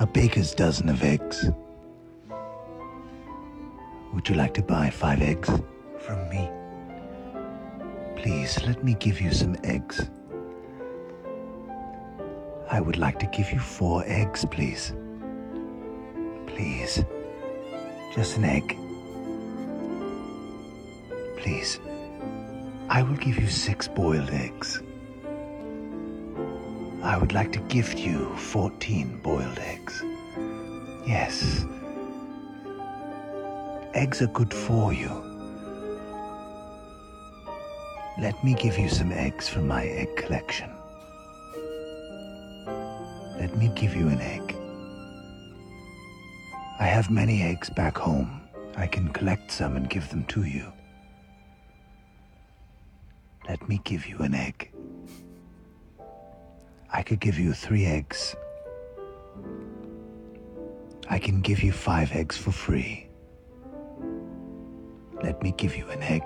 [0.00, 1.50] A baker's dozen of eggs.
[4.12, 5.50] Would you like to buy five eggs
[5.98, 6.50] from me?
[8.16, 10.10] Please let me give you some eggs.
[12.70, 14.94] I would like to give you four eggs, please.
[16.46, 17.02] Please.
[18.14, 18.76] Just an egg.
[21.38, 21.80] Please.
[22.90, 24.82] I will give you six boiled eggs.
[27.02, 30.04] I would like to gift you 14 boiled eggs.
[31.06, 31.64] Yes.
[33.94, 35.10] Eggs are good for you.
[38.18, 40.70] Let me give you some eggs from my egg collection.
[43.38, 44.56] Let me give you an egg.
[46.80, 48.40] I have many eggs back home.
[48.76, 50.72] I can collect some and give them to you.
[53.46, 54.72] Let me give you an egg.
[56.90, 58.34] I could give you three eggs.
[61.10, 63.11] I can give you five eggs for free.
[65.22, 66.22] Let me give you an egg.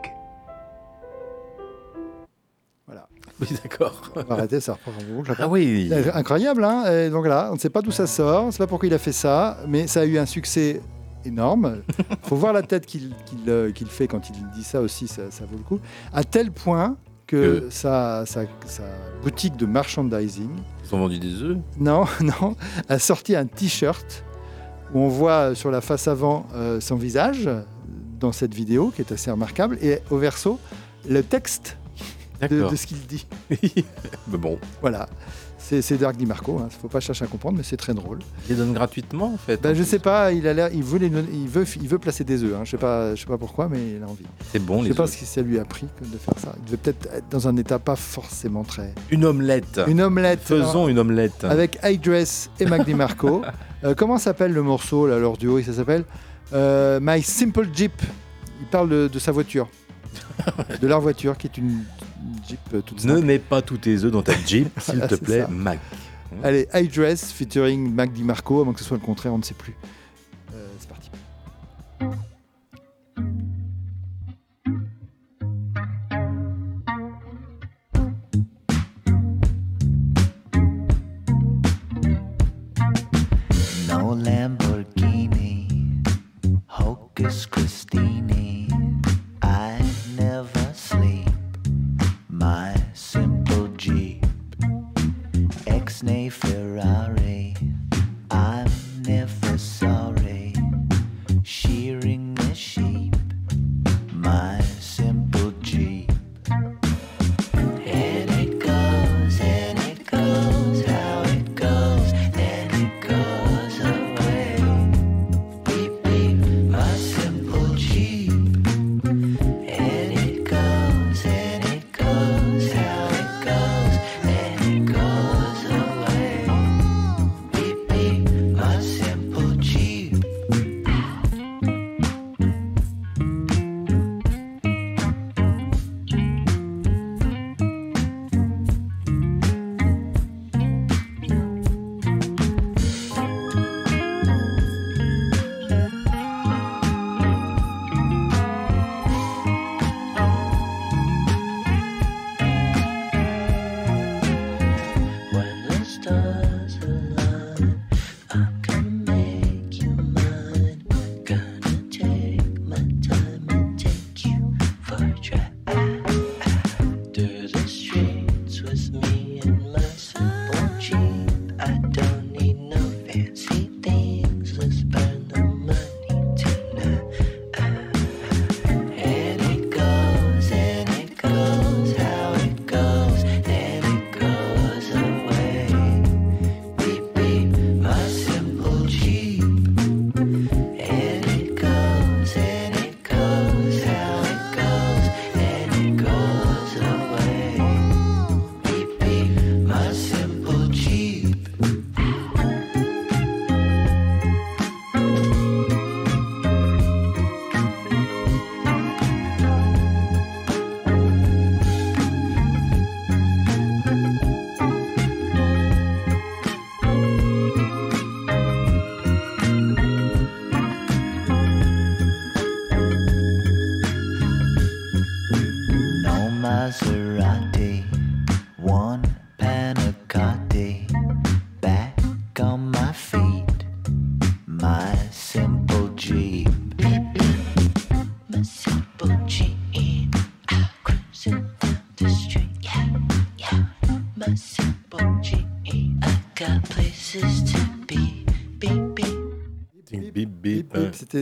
[2.86, 3.06] voilà.
[3.40, 4.00] Oui, d'accord.
[4.16, 5.34] On va arrêter, ça reprend en boucle.
[5.38, 5.90] Ah oui.
[6.14, 8.58] Incroyable, hein Et Donc là, on ne sait pas d'où ça sort, on ne sait
[8.58, 10.80] pas pourquoi il a fait ça, mais ça a eu un succès
[11.26, 11.82] énorme.
[12.22, 13.12] faut voir la tête qu'il
[13.48, 15.80] euh, qu'il fait quand il dit ça aussi, ça, ça vaut le coup.
[16.14, 18.84] À tel point que Que- sa, sa- sa
[19.22, 20.48] boutique de merchandising
[20.84, 21.58] Ils ont vendu des œufs?
[21.78, 22.56] Non, non,
[22.88, 24.24] a sorti un t-shirt
[24.94, 27.50] où on voit sur la face avant euh, son visage
[28.18, 30.58] dans cette vidéo qui est assez remarquable et au verso
[31.08, 31.76] le texte
[32.40, 33.26] de, ce qu'il dit.
[33.50, 35.08] Mais bon, Voilà,
[35.58, 38.20] c'est Dark Di Marco, il ne faut pas chercher à comprendre, mais c'est très drôle.
[38.44, 39.60] il les donne gratuitement en fait.
[39.60, 42.22] Ben, je sais pas, il a l'air, il veut, les il veut, il veut placer
[42.22, 42.54] des œufs.
[42.54, 42.62] Hein.
[42.64, 44.26] Je sais pas, je sais pas pourquoi, mais il a envie.
[44.52, 46.52] C'est bon je les sais pas ce que ça lui a pris de faire ça.
[46.58, 48.94] Il devait peut-être être dans un état pas forcément très.
[49.10, 49.80] Une omelette.
[49.88, 50.40] Une omelette.
[50.42, 51.42] Faisons une omelette.
[51.42, 53.42] avec iDress et Mac DiMarco.
[53.84, 56.04] Euh, comment s'appelle le morceau, là, leur duo Ça s'appelle
[56.52, 58.02] euh, My Simple Jeep.
[58.60, 59.68] Il parle de, de sa voiture,
[60.80, 61.84] de leur voiture, qui est une
[62.48, 63.26] Jeep euh, toute Ne simple.
[63.26, 65.48] mets pas tous tes œufs dans ta Jeep, s'il Voilà, te plaît, ça.
[65.48, 65.78] Mac.
[66.42, 69.54] Allez, iDress featuring Mac DiMarco, à moins que ce soit le contraire, on ne sait
[69.54, 69.74] plus.
[87.26, 87.65] is.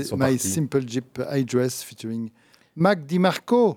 [0.02, 0.48] C'était My partis.
[0.48, 2.30] Simple Jeep I Dress featuring
[2.76, 3.76] Mac DiMarco.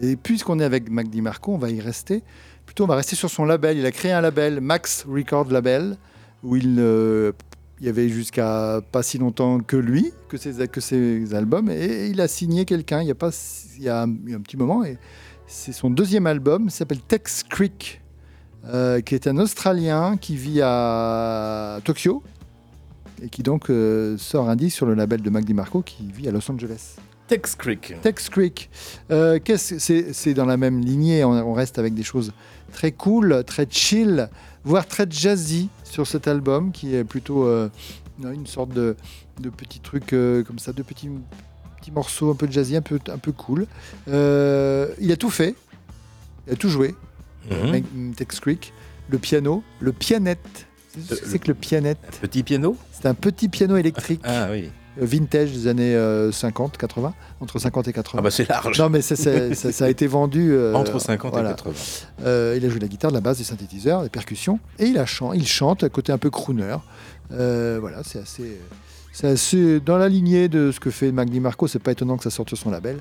[0.00, 2.22] Et puisqu'on est avec Mac DiMarco, on va y rester.
[2.66, 3.78] Plutôt, on va rester sur son label.
[3.78, 5.96] Il a créé un label, Max Record Label,
[6.42, 7.32] où il, euh,
[7.80, 11.70] il y avait jusqu'à pas si longtemps que lui, que ses, que ses albums.
[11.70, 13.30] Et il a signé quelqu'un il y a, pas,
[13.76, 14.84] il y a un, il y a un petit moment.
[14.84, 14.98] Et
[15.46, 18.02] c'est son deuxième album, il s'appelle Tex Creek,
[18.66, 22.22] euh, qui est un Australien qui vit à Tokyo
[23.22, 26.28] et qui donc euh, sort un disque sur le label de Mac DiMarco qui vit
[26.28, 26.96] à Los Angeles.
[27.26, 27.94] Tex Creek.
[28.00, 28.70] Tex Creek,
[29.10, 32.32] euh, c'est dans la même lignée, on, on reste avec des choses
[32.72, 34.30] très cool, très chill,
[34.64, 37.68] voire très jazzy sur cet album qui est plutôt euh,
[38.22, 38.96] une sorte de,
[39.40, 41.10] de petit truc comme ça, de petits,
[41.78, 43.66] petits morceaux un peu jazzy, un peu, un peu cool.
[44.06, 44.12] Il
[45.12, 45.54] a tout fait,
[46.46, 46.94] il a tout joué,
[47.50, 48.72] mm, Tex Creek,
[49.10, 50.67] le piano, le pianette.
[50.88, 54.70] C'est ce que le pianette Petit piano C'est un petit piano électrique Ah oui.
[55.00, 58.18] euh, vintage des années euh, 50, 80, entre 50 et 80.
[58.18, 58.78] Ah bah c'est large.
[58.78, 60.50] Non, mais ça, ça- ça- ça a été vendu.
[60.52, 61.50] euh, Entre 50 voilà.
[61.50, 61.74] et 80.
[62.24, 65.06] Euh, il a joué la guitare, la basse, des synthétiseurs, des percussions, et il, a
[65.06, 66.74] chan- il chante à côté un peu crooner.
[67.32, 68.58] Euh, voilà, c'est assez,
[69.22, 71.66] assez dans la lignée de ce que fait Mac DiMarco.
[71.68, 72.98] C'est pas étonnant que ça sorte sur son label.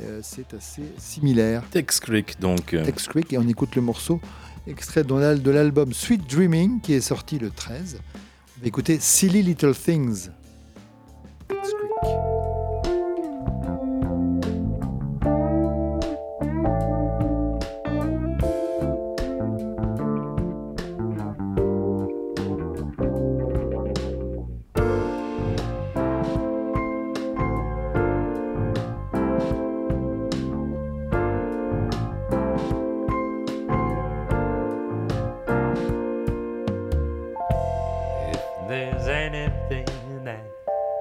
[0.00, 1.62] Euh, c'est assez similaire.
[1.70, 2.72] Tex Creek, donc.
[2.72, 4.20] euh, Tex Creek, et on écoute le morceau
[4.68, 7.98] extrait de l'al- de l'album Sweet Dreaming qui est sorti le 13.
[8.58, 10.30] On va écouter Silly Little Things.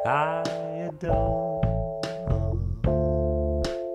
[0.08, 0.42] I
[0.88, 1.62] adore,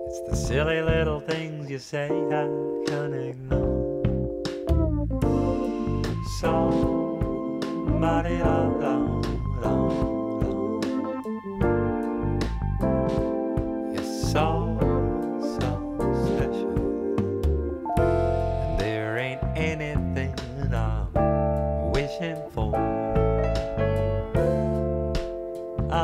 [0.07, 2.47] it's the silly little things you say I
[2.85, 4.03] can't ignore.
[6.39, 9.21] Somebody long, long,
[9.59, 10.12] long, long.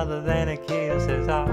[0.10, 1.49] Other than a kiss is I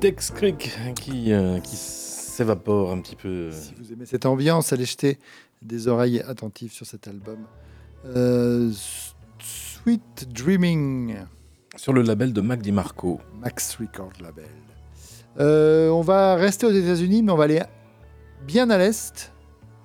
[0.00, 3.50] Tex Creek qui, euh, qui s'évapore un petit peu.
[3.50, 5.18] Si vous aimez cette ambiance, allez jeter
[5.62, 7.38] des oreilles attentives sur cet album.
[8.06, 8.70] Euh,
[9.40, 11.16] Sweet Dreaming,
[11.76, 13.20] Sur le label de Mac DiMarco.
[13.40, 14.44] Max Record Label.
[15.40, 17.62] Euh, on va rester aux États-Unis, mais on va aller
[18.46, 19.32] bien à l'est,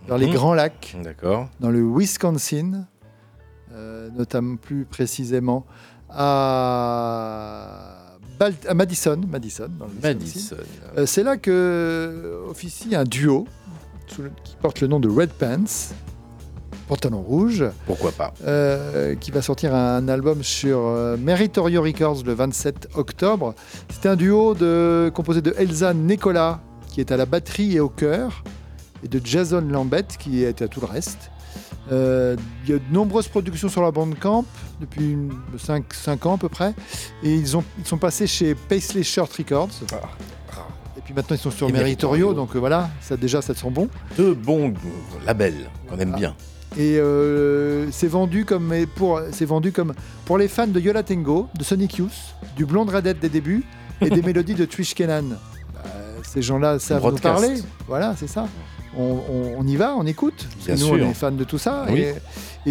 [0.07, 0.33] vers les Mhm.
[0.33, 1.49] Grands Lacs, D'accord.
[1.59, 2.87] dans le Wisconsin,
[4.15, 5.65] notamment plus précisément
[6.09, 8.02] à,
[8.39, 9.69] Bal- à Madison, Madison.
[10.97, 13.45] Euh, c'est là que officie un duo
[14.19, 15.93] le- qui porte le nom de Red Pants,
[16.87, 22.33] pantalon rouge, Pourquoi pas euh, qui va sortir un album sur euh, Meritorio Records le
[22.33, 23.55] 27 octobre.
[23.89, 26.59] C'est un duo de, composé de Elsa Nicola,
[26.89, 28.43] qui est à la batterie et au chœur,
[29.03, 31.29] et de Jason Lambeth, qui est à tout le reste.
[31.91, 34.45] Euh, Il y a de nombreuses productions sur la Bandcamp
[34.79, 35.17] depuis
[35.57, 36.73] 5, ans à peu près.
[37.23, 39.69] Et ils, ont, ils sont passés chez Paisley Shirt Records.
[40.97, 42.33] Et puis maintenant ils sont sur Meritorio, Meritorio.
[42.33, 43.89] donc euh, voilà, ça déjà ça sent bon.
[44.15, 44.73] Deux bons
[45.25, 46.33] labels qu'on aime bien.
[46.77, 49.93] Et euh, c'est vendu comme pour c'est vendu comme
[50.25, 53.63] pour les fans de Yola Tango, de Sonic Youth, du Blonde Redette des débuts
[54.01, 55.37] et des mélodies de Trish Kennan.
[55.73, 55.81] Bah,
[56.23, 57.55] ces gens-là savent nous parler.
[57.87, 58.47] Voilà, c'est ça.
[58.97, 60.47] On, on- on y va, on écoute.
[60.65, 60.91] Bien nous, sûr.
[60.93, 62.01] on est fans de tout ça Oui.
[62.01, 62.13] et,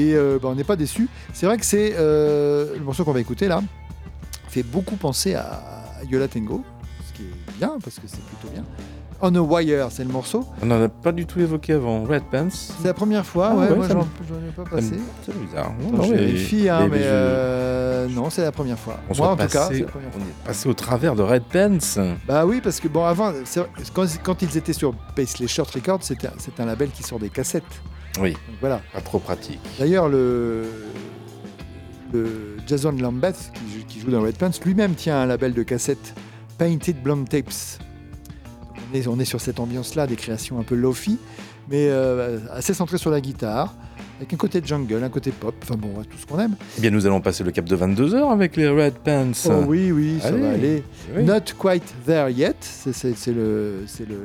[0.01, 1.09] et, euh, bah, on n'est pas déçus.
[1.33, 3.63] C'est vrai que c'est euh, le morceau qu'on va écouter là
[4.49, 5.43] fait beaucoup penser à,
[6.01, 6.63] à Yola Tango,
[7.09, 8.65] ce qui est bien parce que c'est plutôt bien.
[9.25, 10.45] On a Wire, c'est le morceau.
[10.63, 12.03] On n'en a pas du tout évoqué avant.
[12.03, 12.49] Red Pants.
[12.51, 14.95] C'est la première fois, Ah ouais, ouais, moi j'en ai pas passé.
[15.25, 15.73] C'est bizarre.
[15.93, 18.99] Non, je vérifie, hein, mais- mais, mais je- euh, non, c'est la première fois.
[19.09, 20.23] On, Moi, en tout cas, c'est la première on fois.
[20.29, 22.03] est passé au travers de Red Pants.
[22.27, 23.33] Bah oui, parce que bon, avant,
[23.95, 26.29] quand, quand ils étaient sur Paisley Short Records, c'était
[26.61, 27.63] un label qui sort des cassettes.
[28.21, 28.81] Oui, Donc voilà.
[28.93, 29.61] pas trop pratique.
[29.79, 30.65] D'ailleurs, le,
[32.13, 35.63] le Jason Lambeth, qui, joue- qui joue dans Red Pants, lui-même tient un label de
[35.63, 36.15] cassettes
[36.59, 37.79] Painted Blonde Tapes.
[38.93, 41.19] On, est, on est sur cette ambiance-là, des créations un peu lofi,
[41.71, 43.75] mais euh, assez centré sur la guitare,
[44.19, 46.57] avec un côté jungle, un côté pop, enfin bon, tout ce qu'on aime.
[46.79, 49.33] Eh bien, nous allons passer le cap de 22 heures avec les Red Pants.
[49.47, 50.41] Oh oui, oui, ça Allez.
[50.41, 50.85] va aller.
[51.17, 51.25] Oui.
[51.25, 53.35] Not Quite There Yet, c'est-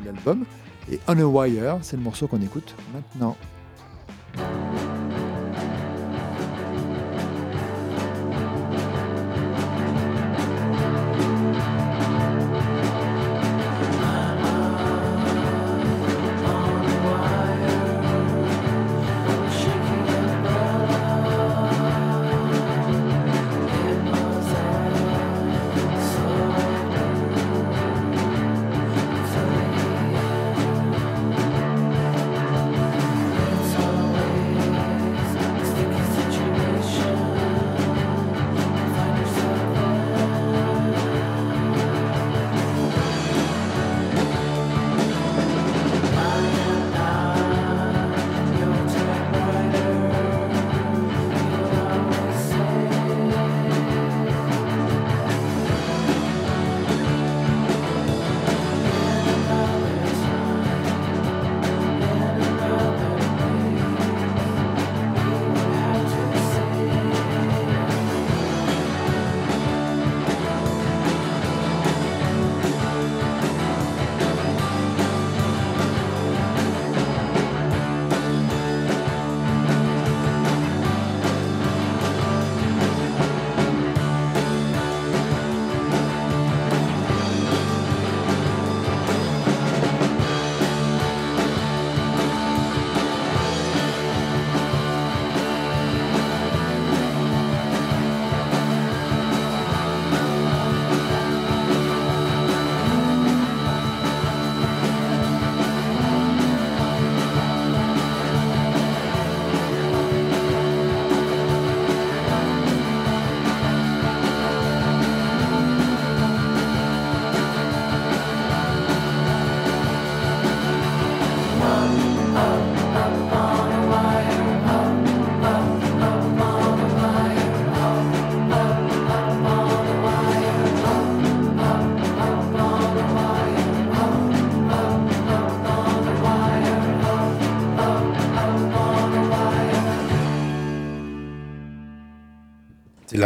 [0.05, 0.43] l'album.
[0.91, 3.35] Et On a Wire, c'est le morceau qu'on écoute maintenant.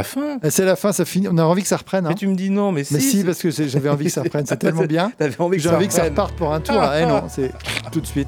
[0.01, 0.37] La fin.
[0.43, 1.27] Et C'est la fin, ça finit.
[1.31, 2.05] On a envie que ça reprenne.
[2.05, 2.09] hein.
[2.09, 2.93] Mais tu me dis non, mais si.
[2.95, 4.45] Mais si, parce que j'avais envie que ça reprenne.
[4.45, 5.11] C'est tellement bien.
[5.17, 6.13] T'avais envie que ça envie que ça reprenne.
[6.19, 6.81] reparte pour un tour.
[6.99, 7.51] Eh non, c'est
[7.91, 8.27] tout de suite.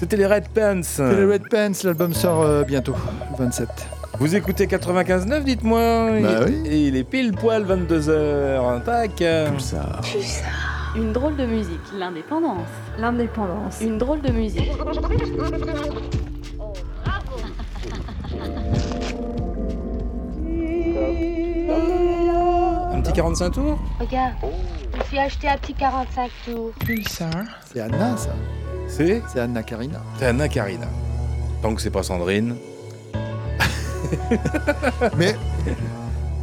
[0.00, 0.80] C'était les Red Pants.
[0.82, 2.94] C'est les Red Pants, l'album sort euh, bientôt,
[3.38, 3.68] le 27.
[4.20, 6.10] Vous écoutez 95.9, dites-moi.
[6.22, 6.62] Bah Et- oui.
[6.66, 8.82] Et il est pile poil 22h.
[8.84, 9.10] Tac.
[9.16, 10.00] Pulsar.
[10.02, 10.92] Pulsar.
[10.96, 11.80] Une drôle de musique.
[11.98, 12.68] L'indépendance.
[13.00, 13.80] L'indépendance.
[13.80, 14.70] Une drôle de musique.
[23.14, 24.34] 45 tours Regarde,
[24.92, 26.70] je me suis acheté un petit 45 tours.
[26.84, 27.30] Pulsar.
[27.72, 28.30] C'est Anna, ça.
[28.88, 30.02] C'est C'est Anna Karina.
[30.18, 30.86] C'est Anna Karina.
[31.62, 32.56] Tant que c'est pas Sandrine.
[35.16, 35.34] Mais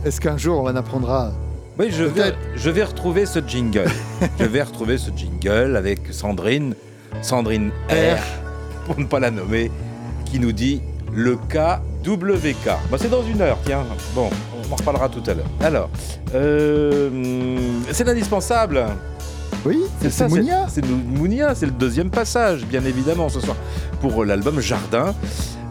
[0.05, 1.31] est-ce qu'un jour on en apprendra
[1.77, 2.37] Oui, je vais, Peut-être.
[2.55, 3.89] je vais retrouver ce jingle.
[4.39, 6.73] je vais retrouver ce jingle avec Sandrine,
[7.21, 8.21] Sandrine R,
[8.85, 9.69] pour ne pas la nommer,
[10.25, 10.81] qui nous dit
[11.13, 12.65] le KWK.
[12.89, 13.83] Bah, c'est dans une heure, tiens.
[14.15, 14.29] Bon,
[14.71, 15.45] on en reparlera tout à l'heure.
[15.59, 15.89] Alors,
[16.33, 17.09] euh,
[17.91, 18.85] c'est l'indispensable.
[19.65, 20.65] Oui, C'est c'est ça, c'est Mounia.
[20.69, 23.55] c'est Mou- Mounia, c'est le deuxième passage, bien évidemment, ce soir,
[23.99, 25.13] pour l'album Jardin.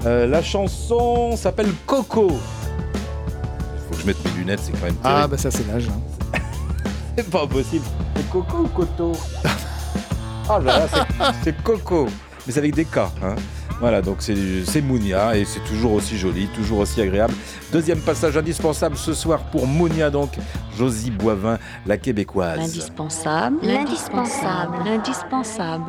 [0.07, 2.29] Euh, la chanson s'appelle Coco.
[2.29, 5.89] Faut que je mette mes lunettes, c'est quand même Ah, bah ça, c'est l'âge.
[5.89, 6.39] hein.
[7.17, 7.85] C'est pas possible.
[8.17, 9.13] C'est Coco ou Coto
[10.49, 12.07] Ah là là, c'est- c'est Coco.
[12.47, 12.99] Mais c'est avec des K.
[12.99, 13.35] Hein.
[13.81, 17.33] Voilà, donc c'est Mounia et c'est toujours aussi joli, toujours aussi agréable.
[17.73, 20.33] Deuxième passage indispensable ce soir pour Mounia, donc
[20.77, 22.59] Josie Boivin, la québécoise.
[22.59, 23.57] L'indispensable.
[23.63, 24.77] L'indispensable.
[24.85, 25.87] L'indispensable.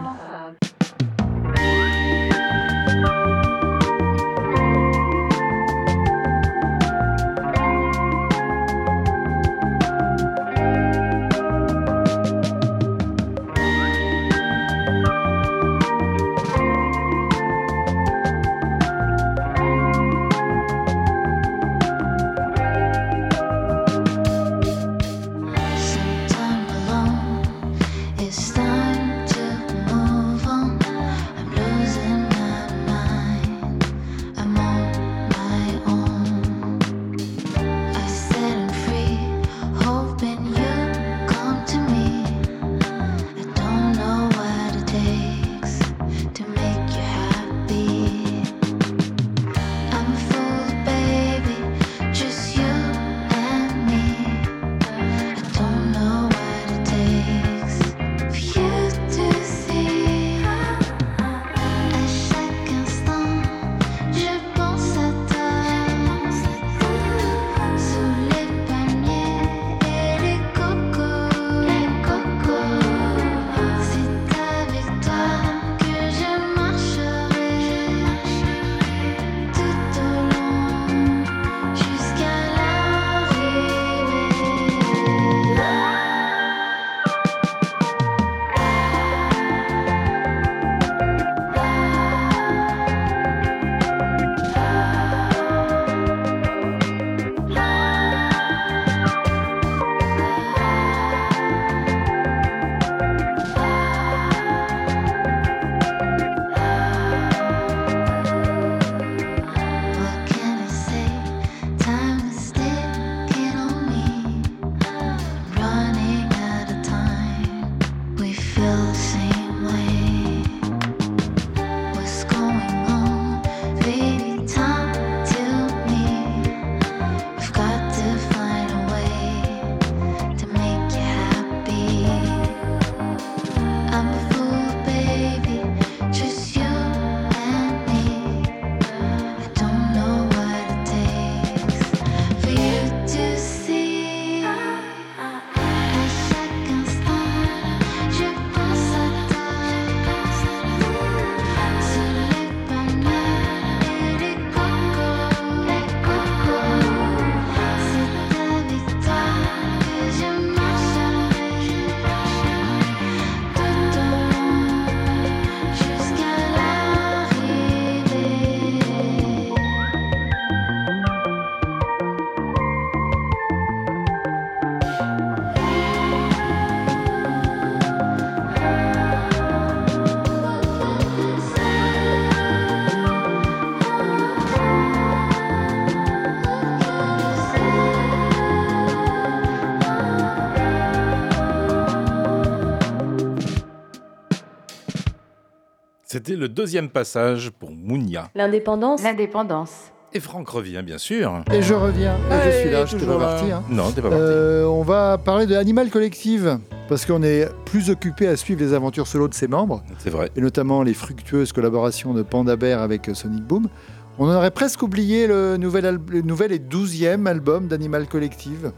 [196.41, 198.29] Le deuxième passage pour Mounia.
[198.33, 199.03] L'indépendance.
[199.03, 199.91] L'indépendance.
[200.11, 201.41] Et Franck revient, bien sûr.
[201.53, 202.15] Et je reviens.
[202.15, 203.51] Et je suis là, je t'ai pas parti.
[203.51, 203.63] hein.
[203.69, 204.23] Non, t'es pas parti.
[204.23, 206.57] Euh, on va parler de Animal Collective
[206.89, 210.31] parce qu'on est plus occupé à suivre les aventures solo de ses membres C'est vrai.
[210.35, 213.69] et notamment les fructueuses collaborations de Panda Bear avec euh, Sonic Boom.
[214.17, 218.71] On aurait presque oublié le nouvel, al- le nouvel et douzième album d'Animal Collective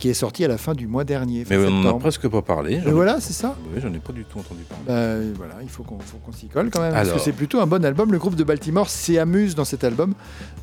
[0.00, 1.44] qui est sorti à la fin du mois dernier.
[1.48, 2.74] Mais on n'en a presque pas parlé.
[2.84, 3.54] Et voilà, c'est ça.
[3.72, 4.84] Oui, j'en ai pas du tout entendu parler.
[4.88, 6.92] Bah, voilà, il faut qu'on qu'on s'y colle quand même.
[6.92, 8.10] Parce que c'est plutôt un bon album.
[8.10, 10.14] Le groupe de Baltimore s'amuse dans cet album,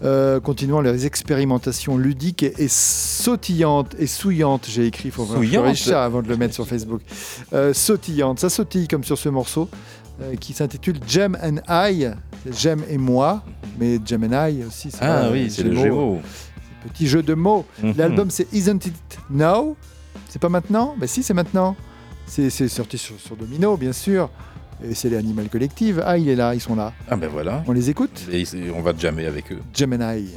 [0.04, 4.66] euh, continuant les expérimentations ludiques et, et sautillantes et souillantes.
[4.70, 7.02] J'ai écrit, il faut vraiment ça avant de le mettre sur Facebook.
[7.54, 9.70] Euh, sautillantes, ça sautille comme sur ce morceau.
[10.22, 12.08] euh, qui s'intitule Jem and I,
[12.52, 13.44] Jem et moi,
[13.80, 14.90] mais Jem and I aussi.
[14.90, 16.20] c'est Ah pas, oui, c'est le Gémeaux.
[16.88, 17.66] Petit jeu de mots.
[17.84, 17.94] Mhm.
[17.98, 19.76] L'album c'est Isn't It Now?
[20.30, 20.96] C'est pas maintenant?
[20.98, 21.76] Ben si, c'est maintenant.
[22.26, 24.30] C'est sorti sur, sur Domino, bien sûr.
[24.84, 26.04] Et c'est les Animal Collective.
[26.06, 26.94] Ah, il est là, ils sont là.
[27.10, 27.64] Ah ben voilà.
[27.68, 28.28] On les écoute?
[28.32, 28.44] Et
[28.76, 29.60] on va jammer avec eux.
[29.74, 30.30] Gemini.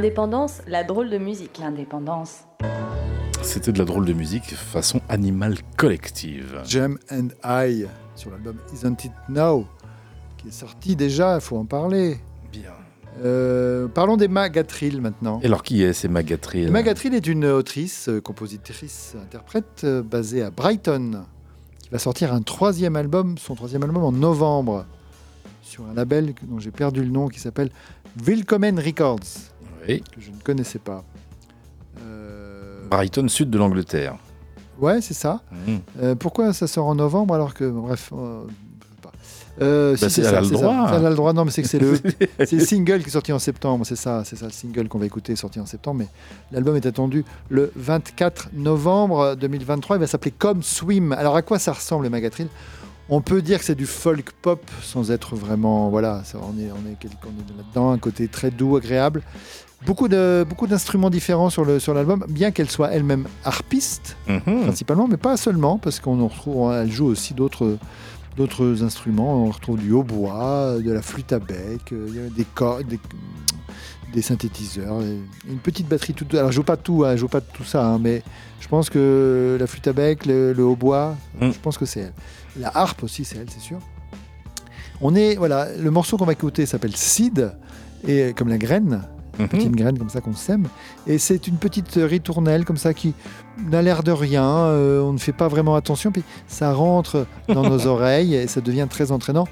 [0.00, 1.58] L'indépendance, la drôle de musique.
[1.58, 2.44] L'indépendance.
[3.42, 6.58] C'était de la drôle de musique façon Animal Collective.
[6.64, 9.66] Jem and I sur l'album Isn't It Now
[10.38, 12.16] qui est sorti déjà, il faut en parler.
[12.50, 12.72] Bien.
[13.22, 15.38] Euh, parlons des Magatrill maintenant.
[15.42, 20.42] Et alors qui est ces Magatrill Magatrill est une autrice, euh, compositrice, interprète euh, basée
[20.42, 21.24] à Brighton
[21.78, 24.86] qui va sortir un troisième album, son troisième album en novembre
[25.60, 27.68] sur un label dont j'ai perdu le nom qui s'appelle
[28.16, 29.49] Willkommen Records
[29.88, 30.02] Oui.
[30.14, 31.04] que je ne connaissais pas.
[32.02, 34.16] Euh, Brighton, sud de l'Angleterre.
[34.78, 35.42] Ouais, c'est ça.
[35.66, 35.80] Mhm.
[36.02, 37.64] Euh, pourquoi ça sort en novembre alors que.
[37.68, 38.10] Bref.
[38.12, 38.42] euh.
[39.60, 40.54] Euh, Bah, c'est- elle a le ça.
[40.54, 40.90] droit.
[40.94, 41.32] Elle a le droit.
[41.34, 41.98] Non, mais c'est que c'est le,
[42.46, 43.84] c'est le single qui est sorti en septembre.
[43.84, 45.98] C'est ça, c'est ça le single qu'on va écouter, sorti en septembre.
[45.98, 46.06] Mais
[46.52, 49.96] l'album est attendu le 24 novembre 2023.
[49.96, 51.12] Il va s'appeler Comme Swim.
[51.12, 52.46] Alors, à quoi ça ressemble, le Magatril
[53.10, 55.90] On peut dire que c'est du folk pop sans être vraiment.
[55.90, 59.22] Voilà, ça, on est, on est, quelque- on est là-dedans, un côté très doux, agréable.
[59.86, 64.62] Beaucoup de beaucoup d'instruments différents sur le sur l'album, bien qu'elle soit elle-même harpiste Mhm.
[64.64, 67.78] principalement, mais pas seulement, parce qu'on en retrouve, elle joue aussi d'autres
[68.36, 69.44] d'autres instruments.
[69.46, 73.00] On retrouve du hautbois, de la flûte à bec, euh, des cordes, des,
[74.12, 76.12] des synthétiseurs, une petite batterie.
[76.14, 76.34] Toute...
[76.34, 78.22] Alors je joue pas tout, hein, je joue pas tout ça, hein, mais
[78.60, 81.52] je pense que la flûte à bec, le, le hautbois, Mm.
[81.52, 82.12] je pense que c'est elle.
[82.58, 83.78] La harpe aussi, c'est elle, c'est sûr.
[85.00, 87.52] On est voilà, le morceau qu'on va écouter s'appelle Seed
[88.06, 89.02] et comme la graine,
[89.42, 89.48] Mhm.
[89.48, 90.66] petite graine comme ça qu'on sème.
[91.06, 93.14] Et c'est une petite ritournelle comme ça qui
[93.70, 94.44] n'a l'air de rien.
[94.46, 98.60] euh, on ne fait pas vraiment attention, puis ça rentre dans nos oreilles et ça
[98.60, 99.46] devient très entraînant.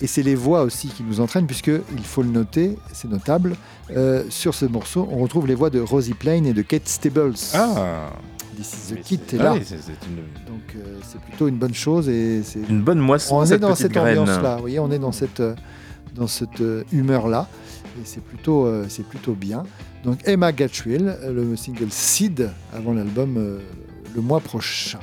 [0.00, 3.54] Et c'est les voix aussi qui nous entraînent, puisque il faut le noter, c'est notable.
[3.96, 7.34] euh, sur ce morceau, on retrouve les voix de Rosie Plain et de Kate Stables.
[7.54, 8.10] Ah
[8.56, 9.54] This is the Kit est ah là.
[9.54, 13.46] une- Donc euh, c'est plutôt une bonne chose et c'est Une bonne moisson, on est
[13.46, 14.54] cette dans cette ambiance-là.
[14.56, 15.42] Vous voyez, on est dans cette
[16.14, 17.48] dans cette euh, humeur-là
[17.98, 19.64] et c'est plutôt euh, plutôt bien.
[20.04, 23.60] Donc Emma Gatchwill, euh, le single Seed avant l'album
[24.14, 25.00] le mois prochain.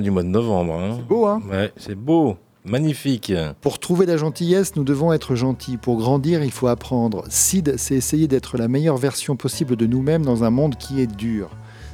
[0.00, 0.74] Fin du mois de novembre.
[0.74, 0.94] Hein.
[0.96, 2.36] C'est beau, hein Ouais, c'est beau.
[2.64, 3.32] Magnifique.
[3.62, 5.78] Pour trouver la gentillesse, nous devons être gentils.
[5.78, 7.24] Pour grandir, il faut apprendre.
[7.28, 11.06] Sid, c'est essayer d'être la meilleure version possible de nous-mêmes dans un monde qui est
[11.06, 11.50] dur.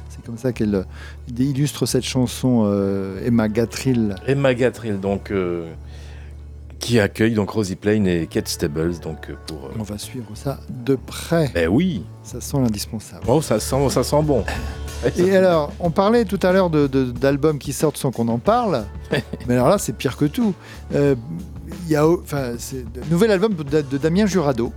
[0.09, 0.85] C'est comme ça qu'elle
[1.37, 4.15] illustre cette chanson euh, Emma Gatrill.
[4.25, 5.71] Emma Gatrill, donc, euh,
[6.87, 9.65] qui accueille donc Rosie Plain et Kate Stables, donc euh, pour.
[9.65, 11.51] euh, On va suivre ça de près.
[11.53, 12.05] Ben oui.
[12.23, 13.23] Ça sent l'indispensable.
[13.27, 14.45] Oh, ça sent, ça sent bon.
[15.17, 18.39] Et alors, on parlait tout à l'heure de- de- d'albums qui sortent sans qu'on en
[18.39, 18.85] parle,
[19.47, 20.53] mais alors là, c'est pire que tout.
[20.95, 21.15] Euh,
[21.85, 22.53] Il y a, enfin,
[23.11, 24.71] nouvel album de, de Damien Jurado.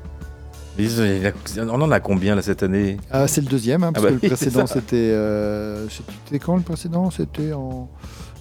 [1.58, 2.96] On en a combien là cette année?
[3.10, 4.96] Ah, c'est le deuxième, hein, parce Ah bah que le précédent, c'était.
[4.96, 5.86] euh,
[6.24, 7.10] C'était quand le précédent?
[7.10, 7.88] C'était en.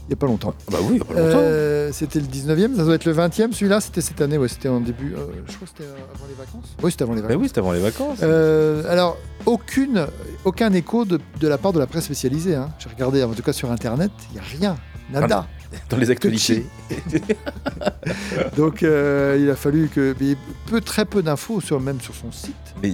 [0.09, 0.55] Il n'y a pas longtemps.
[0.71, 1.37] Bah oui, il a pas longtemps.
[1.39, 3.51] Euh, c'était le 19e, ça doit être le 20e.
[3.53, 5.13] Celui-là, c'était cette année, ouais, c'était en début.
[5.13, 6.75] euh, je crois que c'était avant les vacances.
[6.81, 7.37] Oui, c'était avant les vacances.
[7.39, 8.17] oui, c'était avant les vacances.
[8.23, 10.07] Euh, alors, aucune,
[10.45, 12.55] aucun écho de, de la part de la presse spécialisée.
[12.55, 12.71] hein.
[12.79, 14.77] J'ai regardé, en tout cas sur Internet, il n'y a rien.
[15.13, 15.47] Nada.
[15.91, 16.65] Dans les actualités.
[18.57, 20.15] Donc, euh, il a fallu que.
[20.19, 22.55] Mais peu, très peu d'infos, sur, même sur son site.
[22.81, 22.93] Mais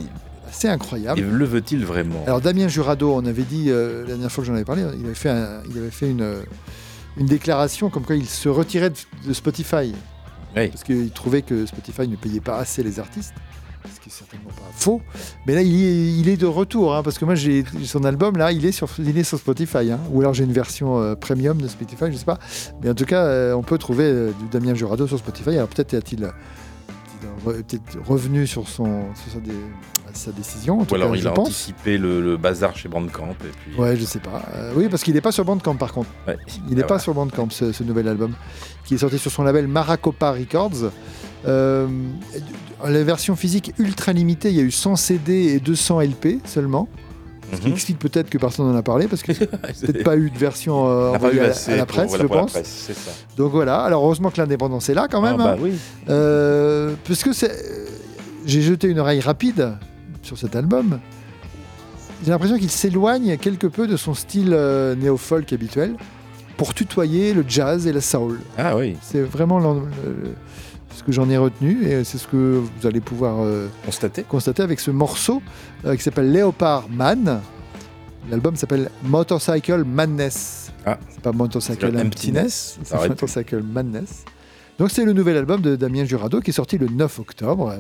[0.52, 1.20] C'est incroyable.
[1.20, 2.24] et le veut-il vraiment?
[2.28, 5.06] Alors Damien Jurado, on avait dit euh, la dernière fois que j'en avais parlé, il
[5.06, 6.42] avait fait, un- il avait fait une, euh,
[7.18, 9.94] une déclaration comme quoi il se retirait de, Spotify.
[10.56, 10.68] Oui.
[10.70, 13.34] Parce qu'il trouvait que Spotify ne payait pas assez les artistes.
[13.94, 15.02] Ce qui est certainement pas faux.
[15.46, 16.96] Mais là, il est, il est de retour.
[16.96, 19.92] hein, parce que moi, j'ai son album, là, il est sur, il est sur Spotify.
[19.92, 20.00] hein.
[20.12, 22.40] ou alors j'ai une version euh, premium de Spotify, je sais pas.
[22.82, 25.52] Mais en tout cas, euh, on peut trouver euh, du Damien Jurado sur Spotify.
[25.52, 26.32] Alors peut-être a-t-il
[27.44, 29.52] peut-être revenu sur, son, sur sa, dé-
[30.14, 30.80] sa décision.
[30.82, 31.48] En tout Ou alors cas, il a pense.
[31.48, 33.36] anticipé le, le bazar chez Bandcamp et
[33.70, 33.76] puis.
[33.80, 34.44] Ouais, je sais pas.
[34.56, 36.10] Euh, oui, parce qu'il n'est pas sur Bandcamp par contre.
[36.28, 36.38] Ouais.
[36.70, 38.34] Il n'est Ah, pas sur Bandcamp ce, ce nouvel album,
[38.86, 40.92] qui est sorti sur son label Maracopa Records.
[41.48, 41.88] Euh,
[42.84, 46.88] la version physique ultra limitée, il y a eu 100 CD et 200 LP seulement.
[47.54, 47.74] Ce qui Mhm.
[47.74, 49.46] explique peut-être que personne n'en a parlé, parce a
[49.86, 52.28] peut-être pas eu de version euh, envoyée à, la- à la pour- presse, voilà, je
[52.28, 52.52] pour la pense.
[52.52, 53.12] presse, ça.
[53.38, 55.36] Donc voilà, alors heureusement que l'indépendance est là quand même.
[55.40, 55.62] Ah, bah hein.
[55.62, 55.74] oui.
[56.10, 57.32] Euh, parce que
[58.46, 59.74] j'ai jeté une oreille rapide
[60.24, 61.00] sur cet album.
[62.24, 65.96] J'ai l'impression qu'il s'éloigne quelque peu de son style euh, néo-folk habituel
[66.58, 68.40] pour tutoyer le jazz et la soul.
[68.58, 68.96] Ah oui.
[69.02, 69.82] C'est vraiment le-
[70.96, 74.24] ce que j'en ai retenu et c'est ce que vous allez pouvoir euh, Constaté.
[74.24, 75.42] constater avec ce morceau
[75.86, 77.42] euh, qui s'appelle Leopard Man.
[78.30, 80.72] L'album s'appelle Motorcycle Madness.
[80.86, 80.98] Ah.
[81.10, 83.08] C'est pas Motorcycle Emptiness, c'est.
[83.10, 84.24] Motorcycle Madness.
[84.80, 87.76] Donc c'est le nouvel album de Damien Jurado qui est sorti le 9 octobre.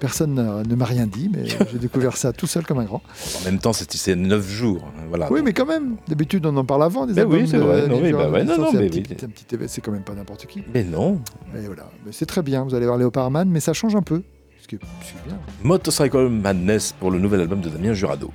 [0.00, 0.34] Personne
[0.66, 3.02] ne m'a rien dit, mais j'ai découvert ça tout seul comme un grand.
[3.40, 4.82] En même temps, c'est c'est neuf jours.
[4.98, 5.30] hein, Voilà.
[5.30, 7.40] Oui, mais quand même, d'habitude on en parle avant des Mais albums.
[7.40, 9.16] oui, c'est vrai, non, oui, bah ouais, non, non, c'est un mais petit- oui.
[9.18, 10.62] c'est un petit éve- c'est quand même pas n'importe qui.
[10.74, 11.20] Mais non.
[11.52, 12.64] Mais voilà, mais c'est très bien.
[12.64, 14.22] Vous allez voir Léopard Man, mais ça change un peu.
[14.62, 14.78] Ce qui est
[15.26, 15.38] bien.
[15.62, 18.30] Motorcycle Madness pour le nouvel album de Damien Jurado.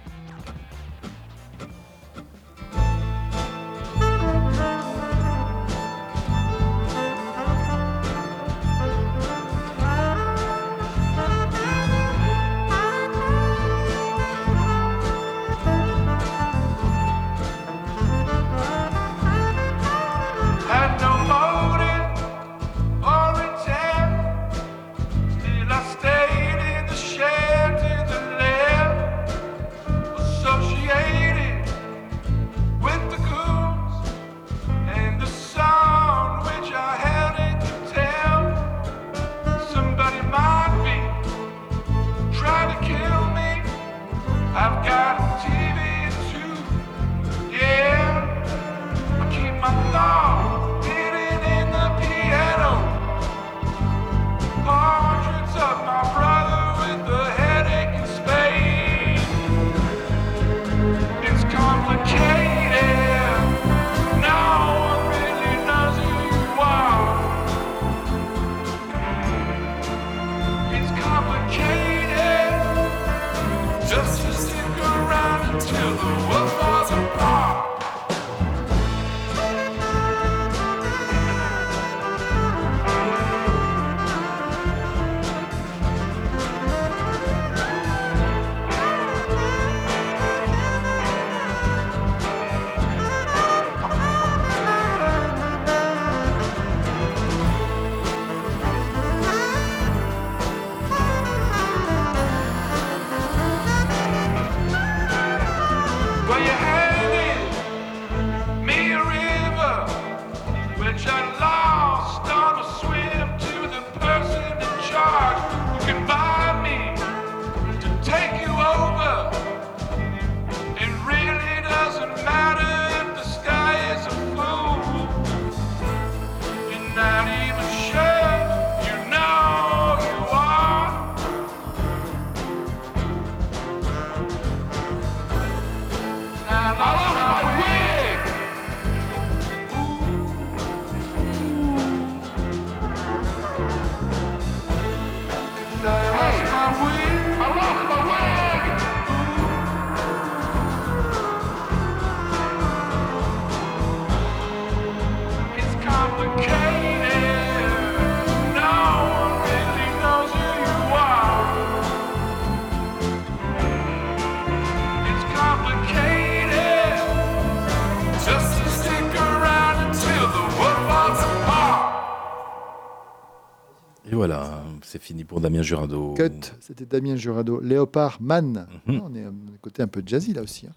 [175.06, 176.14] Fini pour Damien Jurado.
[176.16, 177.60] Cut, c'était Damien Jurado.
[177.62, 178.66] Léopard Man.
[178.88, 179.02] Mhm.
[179.06, 180.66] On est à un côté un peu jazzy là aussi.
[180.68, 180.72] hein.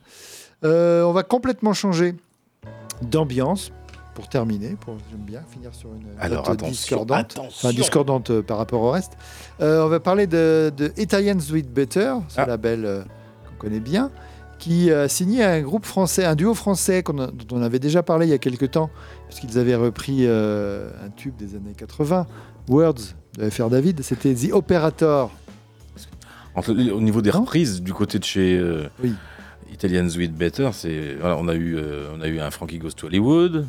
[0.64, 2.14] Euh, on va complètement changer
[3.02, 3.72] d'ambiance
[4.14, 4.76] pour terminer.
[4.80, 7.18] Pour, J'aime bien finir sur une Alors, note attention, discordante.
[7.32, 7.68] attention.
[7.68, 9.12] Enfin, discordante euh, par rapport au reste.
[9.60, 12.46] Euh, on va parler de, de Italians Do It Better, ce Ah.
[12.46, 13.02] label euh,
[13.48, 14.10] qu'on connaît bien,
[14.59, 18.26] qui a signé un groupe français, un duo français a- dont on avait déjà parlé
[18.26, 18.90] il y a quelques temps,
[19.28, 22.26] puisqu'ils avaient repris un tube des années 80,
[22.68, 24.02] Words de FR David.
[24.02, 25.31] C'était The Operator.
[26.55, 29.12] Entre- au niveau des reprises, du côté de chez euh, Oui.
[29.73, 32.78] Italians Do It Better, c'est, voilà, on, a eu, euh, on a eu un Frankie
[32.78, 33.66] Goes to Hollywood,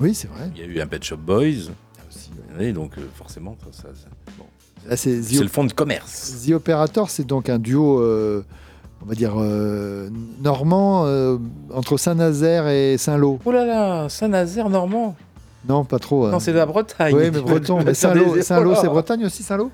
[0.00, 0.50] Oui, c'est vrai.
[0.56, 1.70] il y a eu un Pet Shop Boys.
[2.08, 4.46] aussi, Et donc, euh, forcément, ça, ça- ça- bon.
[4.88, 6.44] Là, c'est c'est le fond de commerce.
[6.46, 9.34] The Operator, c'est donc un duo, on va dire,
[10.42, 11.06] normand
[11.72, 13.38] entre Saint-Nazaire et Saint-Lô.
[13.44, 15.14] Oh là là, Saint-Nazaire normand
[15.68, 16.28] Non, pas trop.
[16.28, 16.40] Non, hein.
[16.40, 17.14] c'est de la Bretagne.
[17.14, 17.82] Oui, mais breton.
[17.84, 19.70] Mais Saint-Lô, Saint-Lô, c'est Bretagne aussi, Saint-Lô?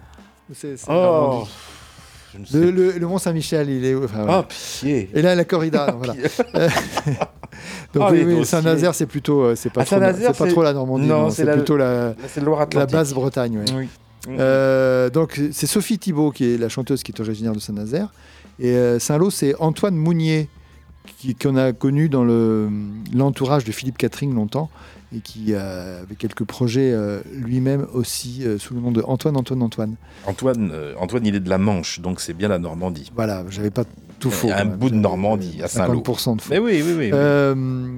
[0.89, 1.45] Oh,
[2.53, 3.95] Le, le- le Mont Saint-Michel, il est.
[3.95, 4.27] enfin.
[4.29, 5.11] Oh, pitié.
[5.15, 5.93] Et là, la corrida.
[5.99, 6.15] voilà.
[6.55, 6.69] Euh,
[7.95, 8.45] Donc, Oh, oui.
[8.47, 9.43] Saint-Nazaire, c'est plutôt.
[9.43, 11.07] euh, C'est pas, Ah, trop, pas trop la Normandie.
[11.07, 12.15] Non, non, c'est la- plutôt la,
[12.75, 13.59] la basse Bretagne.
[13.59, 13.65] ouais.
[13.77, 13.89] Oui.
[14.29, 18.13] Euh, donc c'est Sophie Thibault qui est la chanteuse qui est originaire de Saint-Nazaire
[18.59, 20.51] et euh, Saint-Lô c'est Antoine Mounier
[21.17, 22.69] qui- qu'on a connu dans le-
[23.15, 24.69] l'entourage de Philippe Catherine longtemps
[25.15, 29.37] et qui euh, avait quelques projets euh, lui-même aussi euh, sous le nom de Antoine
[29.37, 29.97] Antoine Antoine.
[30.27, 33.11] Antoine, Antoine, il est de la Manche, donc c'est bien la Normandie.
[33.15, 33.85] Voilà, j'avais pas
[34.21, 34.49] tout faux.
[34.55, 36.01] Un bout de Normandie à Saint-Lô.
[36.01, 36.51] 50% de faux.
[36.53, 36.95] Mais oui, oui, oui.
[37.07, 37.11] oui.
[37.13, 37.55] Euh,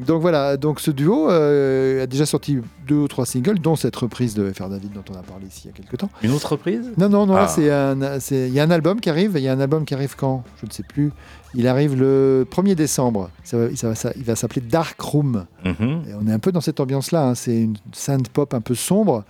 [0.07, 3.95] donc voilà, donc ce duo euh, a déjà sorti deux ou trois singles, dont cette
[3.97, 6.09] reprise de FR David dont on a parlé ici il y a quelques temps.
[6.23, 6.91] Une autre reprise?
[6.97, 7.49] Non, non, non, Ah.
[7.49, 10.15] c'est il y a un album qui arrive, il y a un album qui arrive
[10.17, 10.43] quand?
[10.61, 11.13] Je ne sais plus.
[11.55, 13.29] Il arrive le 1er décembre.
[13.45, 15.45] Ça va, ça va- ça- il va s'appeler Dark Room.
[15.65, 16.03] Mhm.
[16.09, 17.29] Et on est un peu dans cette ambiance-là.
[17.29, 17.35] hein.
[17.35, 19.25] C'est une synth pop un peu sombre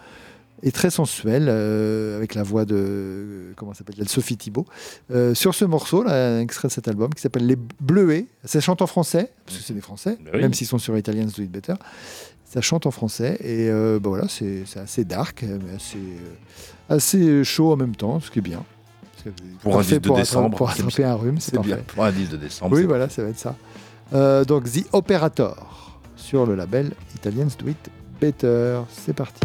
[0.63, 4.67] et très sensuelle, euh, avec la voix de comment ça s'appelle Sophie Thibault.
[5.11, 8.27] Euh, sur ce morceau, là, un extrait de cet album qui s'appelle Les Bleuets.
[8.45, 10.41] Ça chante en français, parce que c'est des Français, Ben oui.
[10.41, 11.75] même s'ils sont sur Italians Do It Better.
[12.45, 17.45] Ça chante en français et euh, bah voilà, c'est assez dark, mais assez, euh, assez
[17.45, 18.63] chaud en même temps, ce qui est bien.
[19.63, 20.57] Pour un parfait 10 de pour décembre.
[20.59, 21.79] Pour attraper un rhume, c'est bien.
[21.79, 22.77] Pour un 10 de décembre.
[22.77, 23.57] Oui, voilà, ça va être ça.
[24.13, 27.89] Euh, donc, The Operator sur le label Italians Do It
[28.21, 28.81] Better.
[28.91, 29.41] C'est parti.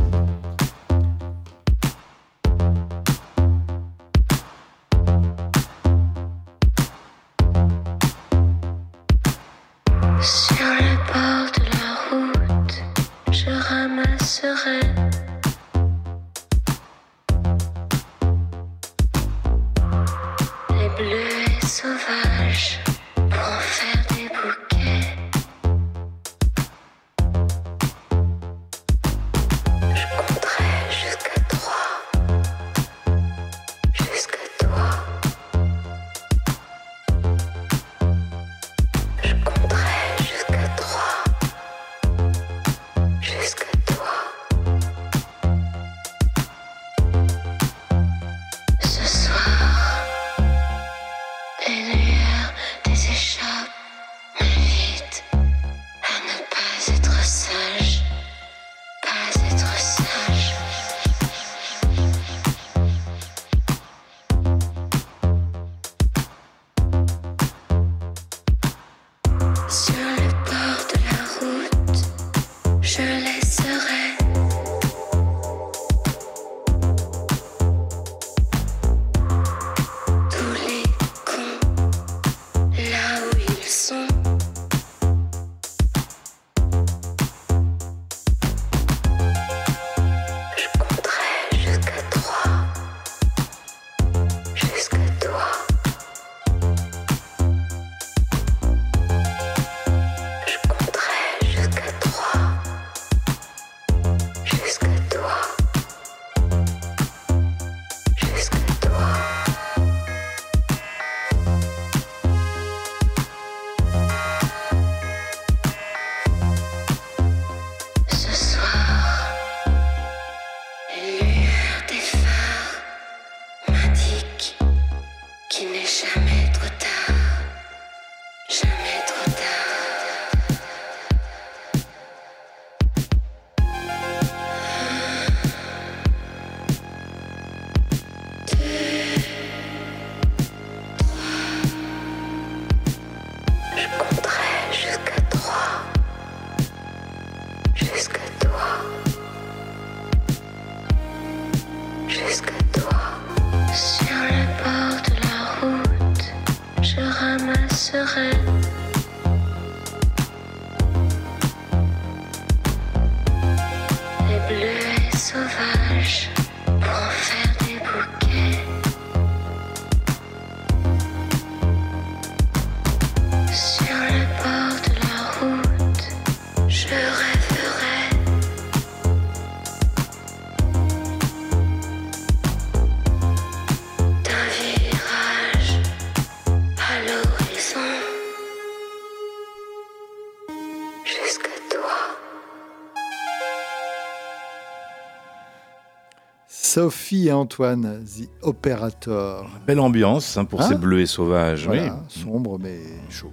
[196.82, 199.50] Sophie et Antoine, The Operator.
[199.66, 201.66] Belle ambiance hein, pour Hein ces bleus et sauvages.
[201.66, 202.22] Voilà, oui.
[202.22, 203.32] sombre mais chaud.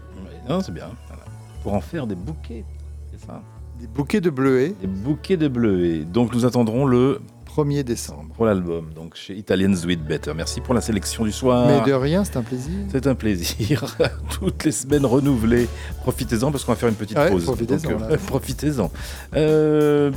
[0.49, 0.89] Non, c'est bien.
[1.09, 1.25] voilà.
[1.63, 2.65] Pour en faire des bouquets,
[3.13, 3.43] c'est ça?
[3.79, 4.75] Des bouquets de bleuets.
[4.81, 6.07] Des bouquets de bleuets.
[6.07, 7.21] Donc nous attendrons le
[7.55, 8.33] 1er décembre.
[8.35, 10.33] pour l'album, donc chez Italians Do It Better.
[10.35, 11.67] Merci pour la sélection du soir.
[11.67, 12.73] Mais de rien, c'est un plaisir.
[12.91, 13.85] C'est un plaisir.
[14.41, 15.69] Toutes les semaines renouvelées.
[16.01, 17.45] Profitez-en parce qu'on va faire une petite Ouais, pause.
[17.45, 18.91] profitez-en, euh, profitez-en.
[19.37, 20.11] Euh,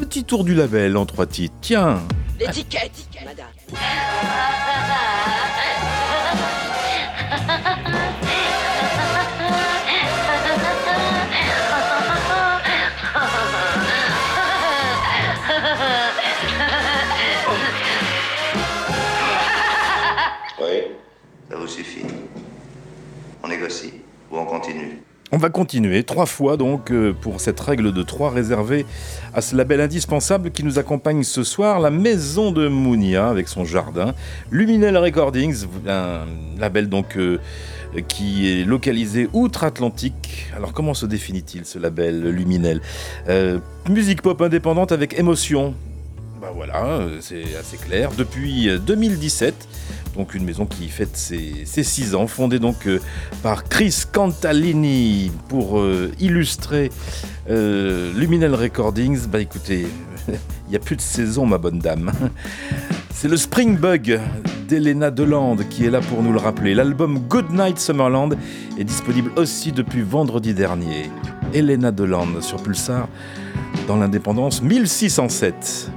[0.00, 1.54] petit tour du label en trois titres.
[1.60, 2.00] Tiens.
[2.38, 3.46] L'étiquette, madame.
[20.62, 20.82] Oui,
[21.50, 22.04] ça vous suffit.
[23.42, 23.92] On négocie
[24.30, 24.99] ou on continue
[25.32, 28.84] On va continuer trois fois donc euh, pour cette règle de trois réservée
[29.32, 33.64] à ce label indispensable qui nous accompagne ce soir, la maison de Mounia avec son
[33.64, 34.12] jardin,
[34.50, 36.26] Luminel Recordings, un
[36.58, 37.38] label donc euh,
[38.08, 40.48] qui est localisé outre-Atlantique.
[40.56, 42.80] Alors comment se définit-il ce label Luminel?
[43.28, 45.74] Euh, Musique pop indépendante avec émotion.
[46.40, 48.12] Bah voilà, euh, c'est assez clair.
[48.16, 49.68] Depuis euh, 2017,
[50.16, 52.98] donc une maison qui fête ses, ses six ans, fondée donc euh,
[53.42, 56.90] par Chris Cantalini pour euh, illustrer
[57.50, 59.26] euh, Luminel Recordings.
[59.26, 59.86] Bah écoutez,
[60.28, 62.10] il n'y a plus de saison, ma bonne dame.
[63.10, 64.18] C'est le Spring Bug
[64.66, 66.74] d'Elena Deland qui est là pour nous le rappeler.
[66.74, 68.34] L'album Good Night Summerland
[68.78, 71.10] est disponible aussi depuis vendredi dernier.
[71.52, 73.08] Elena Deland sur Pulsar
[73.86, 75.90] dans l'indépendance 1607.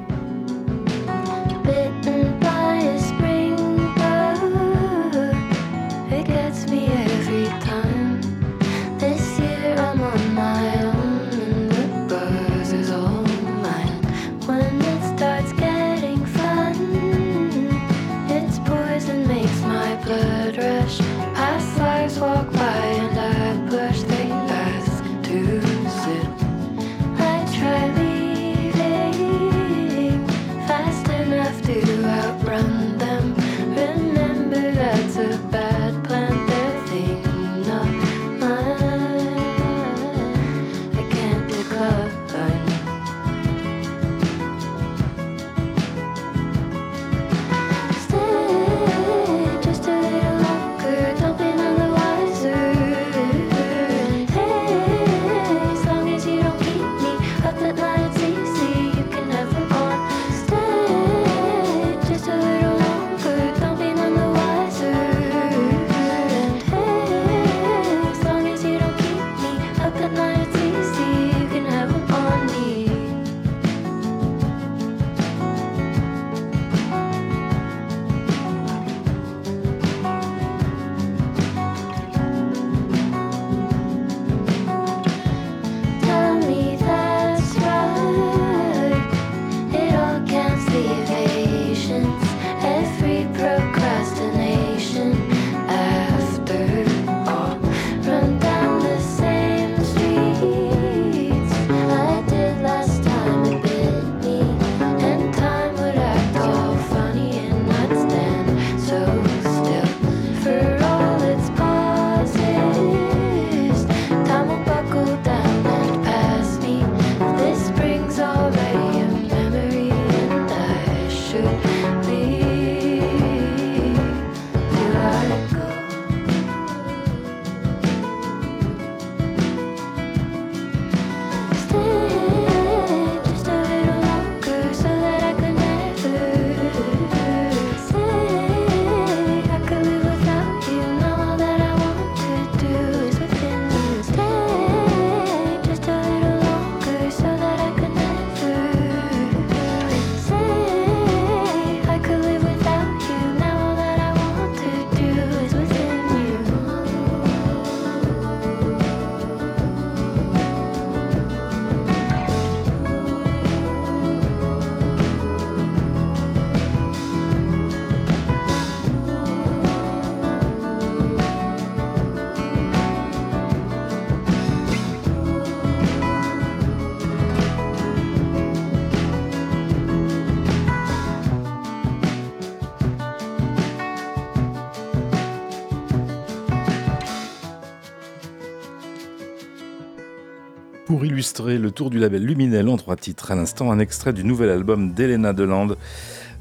[190.94, 194.24] Pour illustrer le tour du label Luminel en trois titres, à l'instant un extrait du
[194.24, 195.70] nouvel album d'Elena Deland.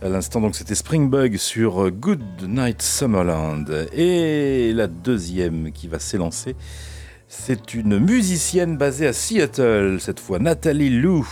[0.03, 3.89] À l'instant donc c'était Springbug sur Good Night Summerland.
[3.95, 6.55] Et la deuxième qui va s'élancer,
[7.29, 11.27] c'est une musicienne basée à Seattle, cette fois Nathalie Lou.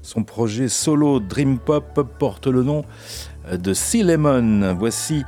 [0.00, 2.86] Son projet solo Dream Pop porte le nom
[3.52, 4.74] de Sea Lemon.
[4.78, 5.24] Voici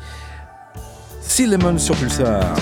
[1.20, 2.56] Sea Lemon sur Pulsar.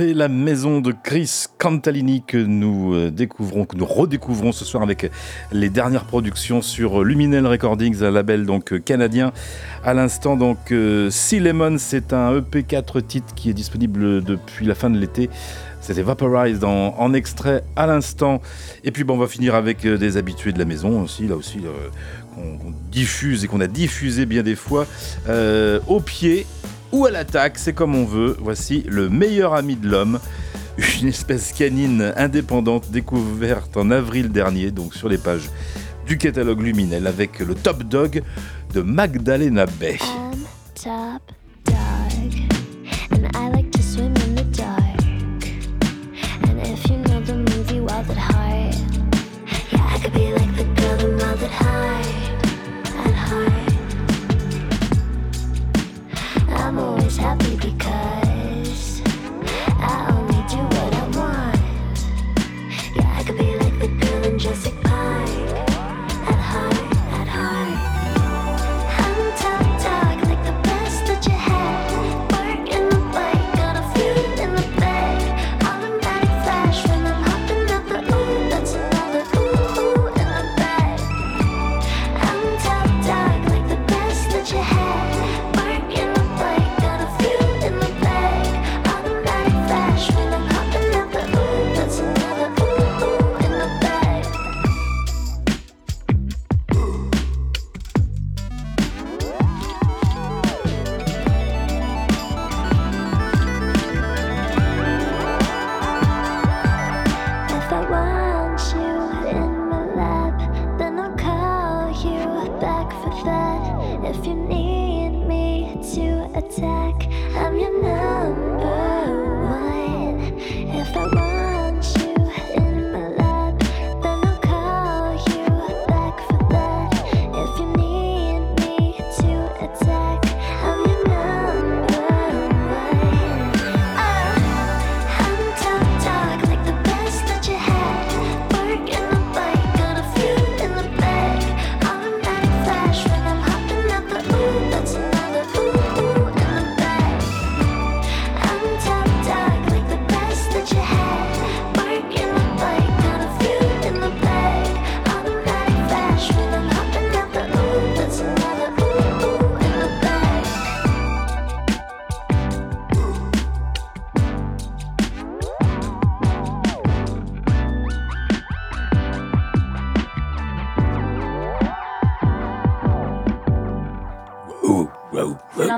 [0.00, 5.10] La maison de Chris Cantalini que nous euh, découvrons, que nous redécouvrons ce soir avec
[5.52, 9.30] les dernières productions sur Luminel Recordings, un label donc euh, canadien.
[9.84, 11.42] À l'instant donc euh, Sea
[11.76, 15.28] c'est un EP 4 titres qui est disponible depuis la fin de l'été.
[15.82, 18.40] C'était Vaporized en, en extrait à l'instant.
[18.84, 21.58] Et puis bon, on va finir avec des habitués de la maison aussi, là aussi,
[22.34, 24.86] qu'on diffuse et qu'on a diffusé bien des fois.
[25.88, 26.46] Au pied
[26.92, 28.36] ou à l'attaque, c'est comme on veut.
[28.40, 30.20] Voici le meilleur ami de l'homme.
[31.00, 35.50] Une espèce canine indépendante découverte en avril dernier, donc sur les pages
[36.06, 38.22] du catalogue Luminel, avec le top dog
[38.72, 39.98] de Magdalena Bay.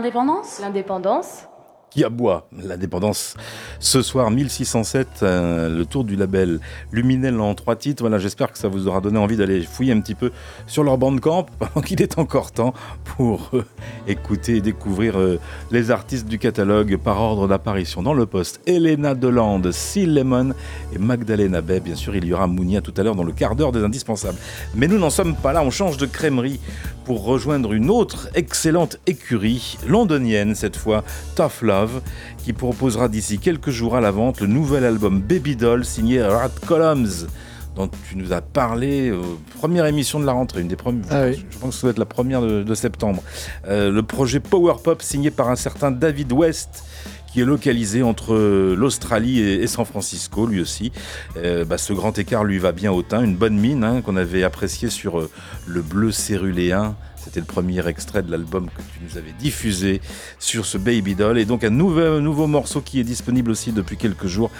[0.02, 1.46] L'indépendance L'indépendance
[1.92, 3.34] qui aboie l'indépendance.
[3.78, 6.58] Ce soir, 1607, euh, le tour du label
[6.90, 8.02] Luminel en trois titres.
[8.02, 10.32] Voilà, j'espère que ça vous aura donné envie d'aller fouiller un petit peu
[10.66, 12.72] sur leur bandcamp pendant qu'il est encore temps
[13.16, 13.64] pour euh,
[14.06, 15.38] écouter et découvrir euh,
[15.70, 18.02] les artistes du catalogue par ordre d'apparition.
[18.02, 20.52] Dans le poste, Elena Delande, Seal Lemon
[20.94, 21.80] et Magdalena Bay.
[21.80, 24.38] Bien sûr, il y aura Mounia tout à l'heure dans le quart d'heure des indispensables.
[24.74, 26.60] Mais nous n'en sommes pas là, on change de crèmerie
[27.04, 31.04] pour rejoindre une autre excellente écurie, londonienne cette fois,
[31.36, 32.00] Tough Love
[32.42, 36.50] qui proposera d'ici quelques jours à la vente le nouvel album Baby Doll signé Rat
[36.66, 37.26] Columns
[37.74, 39.20] dont tu nous as parlé euh,
[39.58, 41.44] première émission de la rentrée, une des premières, Ah oui.
[41.50, 43.22] je pense que ça doit être la première de, de septembre.
[43.68, 46.84] Euh, le projet Power Pop signé par un certain David West
[47.32, 48.34] qui est localisé entre
[48.76, 50.92] l'Australie et, et San Francisco, lui aussi.
[51.38, 54.16] Euh, bah, ce grand écart lui va bien au teint, une bonne mine hein, qu'on
[54.16, 55.30] avait apprécié sur euh,
[55.66, 56.94] le bleu céruléen.
[57.16, 60.00] C'était le premier extrait de l'album que tu nous avais diffusé
[60.40, 61.38] sur ce Baby Doll.
[61.38, 64.50] Et donc un nouveau, un nouveau morceau qui est disponible aussi depuis quelques jours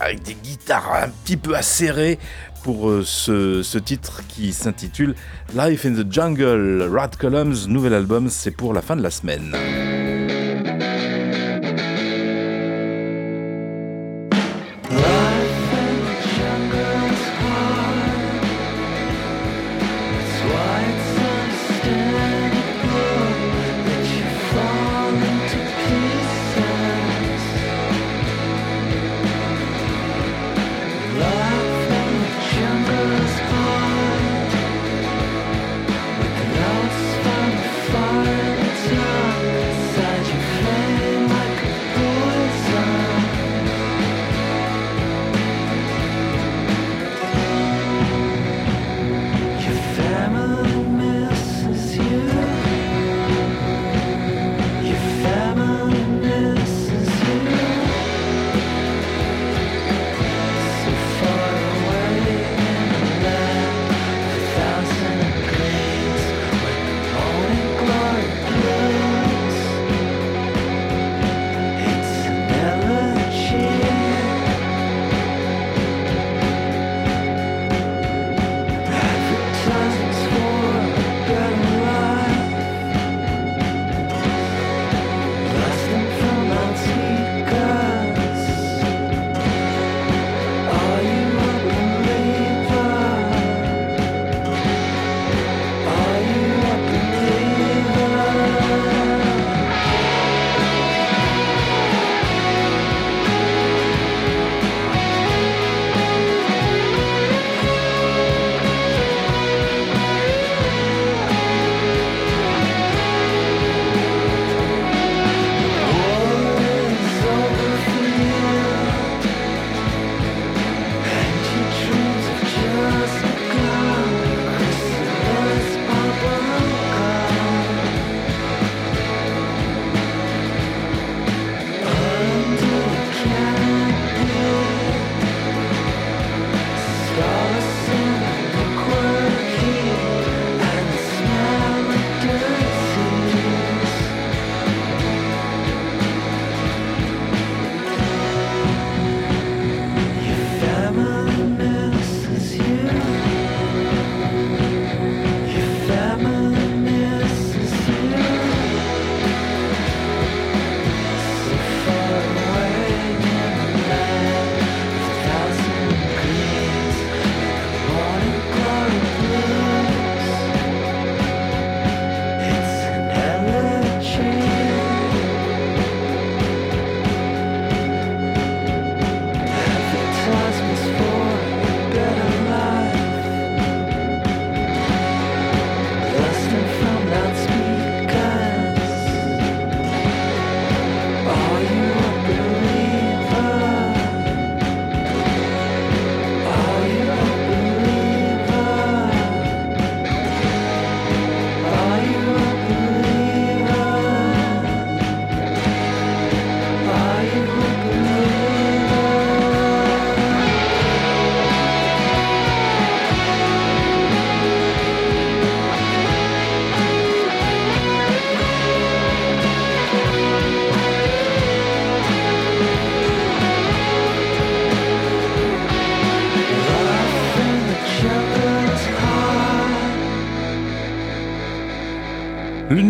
[0.00, 2.18] avec des guitares un petit peu acérées
[2.68, 5.14] pour euh, ce, titre qui s'intitule
[5.56, 6.86] Life in the Jungle.
[6.92, 9.56] Rat Columns, nouvel album, c'est pour la fin de la semaine.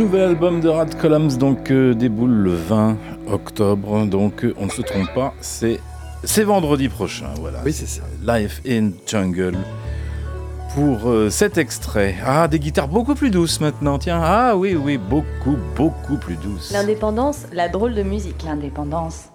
[0.09, 2.97] Nouvel album de Rad Columns donc euh, déboule le 20
[3.30, 5.80] octobre, donc euh, on ne se trompe pas, c'est
[6.24, 7.59] c'est vendredi prochain, voilà.
[7.62, 8.01] Oui, c'est ça.
[8.26, 9.59] Life in Jungle.
[10.74, 14.97] Pour euh, cet extrait, ah des guitares beaucoup plus douces maintenant, tiens, ah oui oui
[14.97, 16.72] beaucoup beaucoup plus douces.
[16.72, 18.43] L'indépendance, la drôle de musique.
[18.47, 19.28] L'indépendance.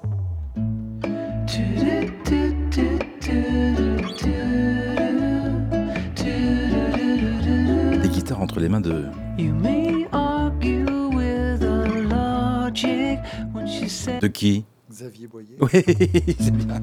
[8.02, 9.06] Des guitares entre les mains de
[9.38, 9.54] You
[14.44, 14.66] qui?
[14.92, 15.56] Xavier Boyer.
[15.62, 15.70] Oui,
[16.38, 16.82] c'est bien.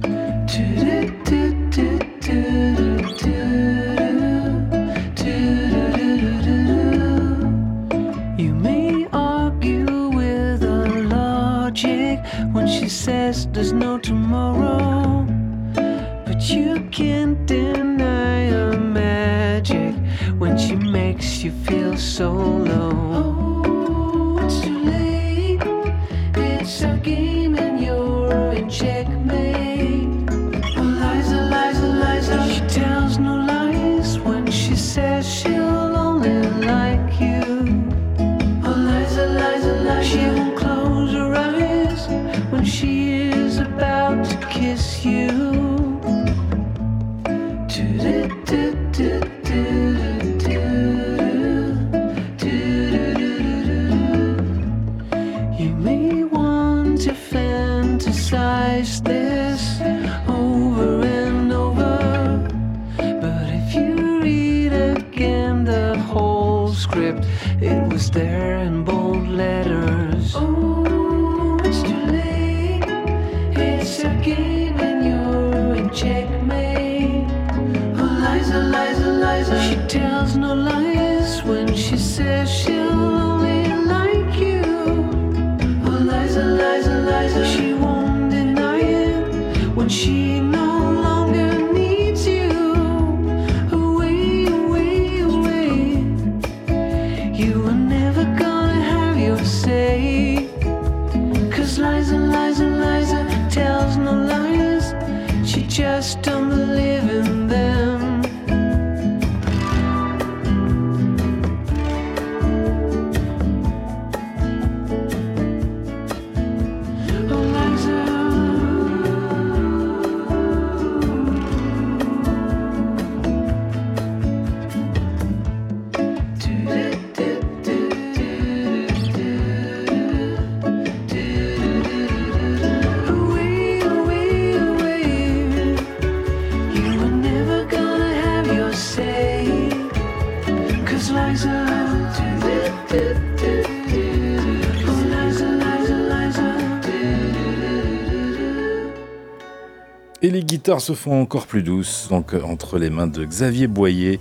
[150.70, 154.20] Guitares se font encore plus douces, donc euh, entre les mains de Xavier Boyer,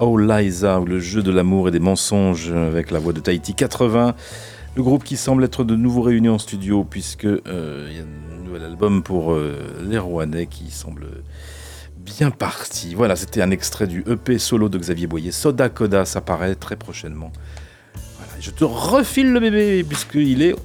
[0.00, 4.16] Oh Liza, le jeu de l'amour et des mensonges avec la voix de Tahiti 80.
[4.74, 8.02] Le groupe qui semble être de nouveau réuni en studio, puisque euh, il y a
[8.02, 9.56] un nouvel album pour euh,
[9.88, 11.06] les Rouennais qui semble
[11.96, 12.96] bien parti.
[12.96, 15.30] Voilà, c'était un extrait du EP solo de Xavier Boyer.
[15.30, 17.30] Soda Coda, ça paraît très prochainement.
[18.16, 20.56] Voilà, je te refile le bébé, puisqu'il est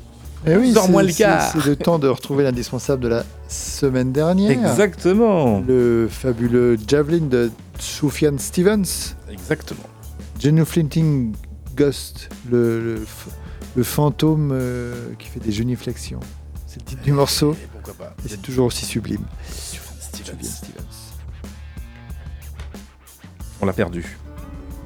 [0.47, 4.51] Eh oui, 11h moins c'est- le c'est temps de retrouver l'indispensable de la semaine dernière.
[4.51, 5.59] Exactement.
[5.67, 9.15] Le fabuleux Javelin de Sufjan Stevens.
[9.31, 9.83] Exactement.
[10.39, 11.35] Genuflecting
[11.75, 13.27] Ghost, le, le, f-
[13.75, 16.21] le fantôme euh, qui fait des genuflexions.
[16.65, 17.55] C'est le titre du morceau.
[17.73, 18.15] pourquoi pas.
[18.25, 19.25] Et c'est toujours aussi sublime.
[19.51, 20.41] Stevens.
[23.61, 24.17] On l'a perdu.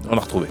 [0.09, 0.47] On l'a retrouvé.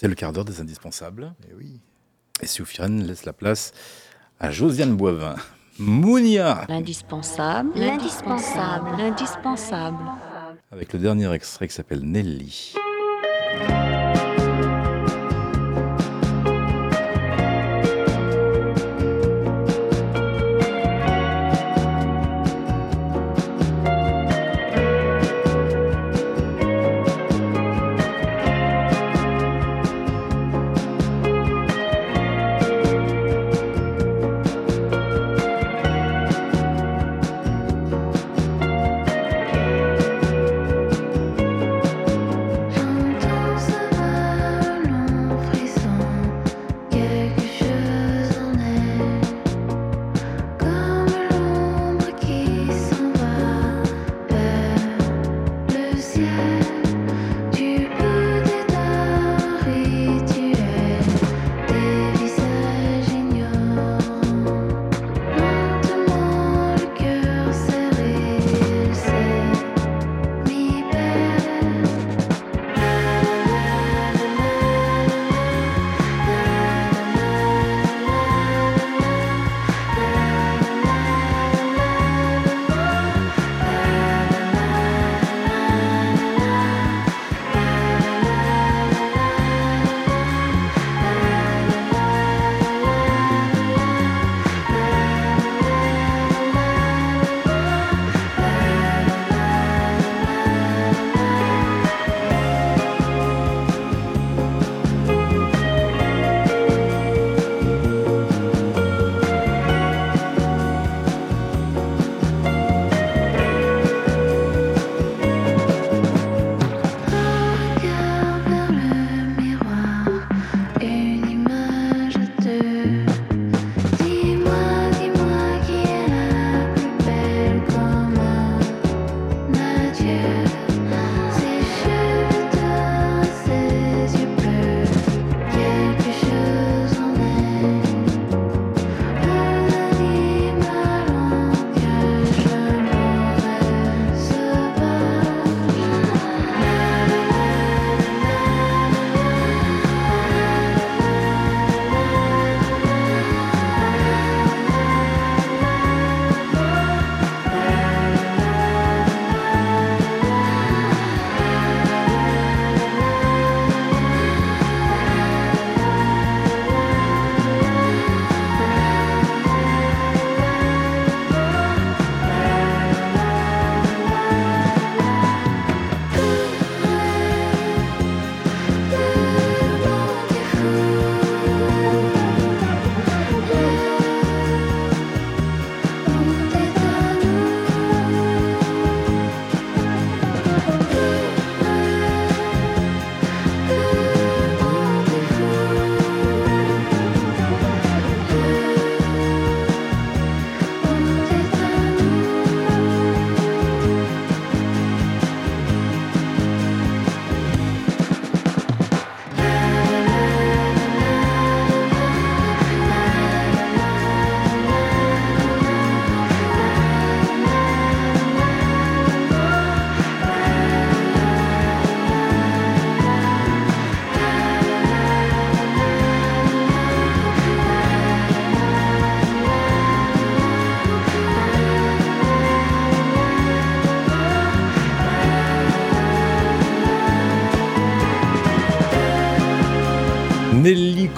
[0.00, 1.34] C'est le quart d'heure des indispensables.
[1.46, 1.78] Et oui.
[2.40, 3.72] Et Soufiane laisse la place
[4.38, 5.36] à Josiane Boivin.
[5.78, 7.78] Mounia L'indispensable.
[7.78, 8.96] L'indispensable.
[8.96, 10.02] L'indispensable.
[10.72, 12.72] Avec le dernier extrait qui s'appelle Nelly.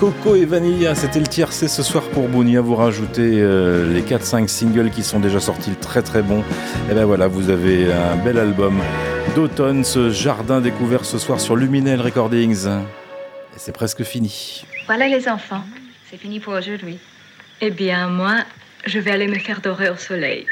[0.03, 2.57] Coco et Vanilla, c'était le tiercé ce soir pour Bouni.
[2.57, 6.43] À vous rajouter euh, les 4-5 singles qui sont déjà sortis, très très bons.
[6.91, 8.81] Et ben voilà, vous avez un bel album
[9.37, 12.67] d'automne, ce jardin découvert ce soir sur Luminel Recordings.
[12.67, 14.65] Et c'est presque fini.
[14.87, 15.63] Voilà les enfants,
[16.11, 16.99] c'est fini pour aujourd'hui.
[17.61, 18.39] Eh bien, moi,
[18.85, 20.47] je vais aller me faire dorer au soleil.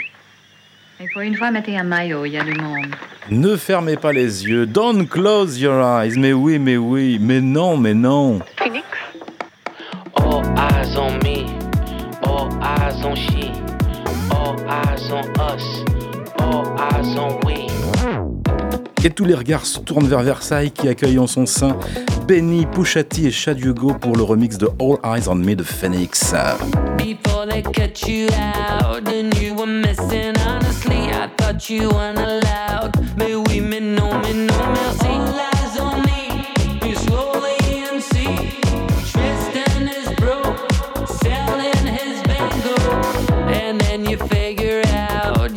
[1.00, 2.94] Et pour une fois, mettez un maillot, il y a du monde.
[3.30, 6.14] Ne fermez pas les yeux, don't close your eyes.
[6.16, 8.38] Mais oui, mais oui, mais non, mais non.
[19.20, 21.76] Tous les regards se tournent vers Versailles qui accueille en son sein
[22.26, 26.32] Benny, Pushati et Chad Hugo pour le remix de All Eyes on Me de Phoenix.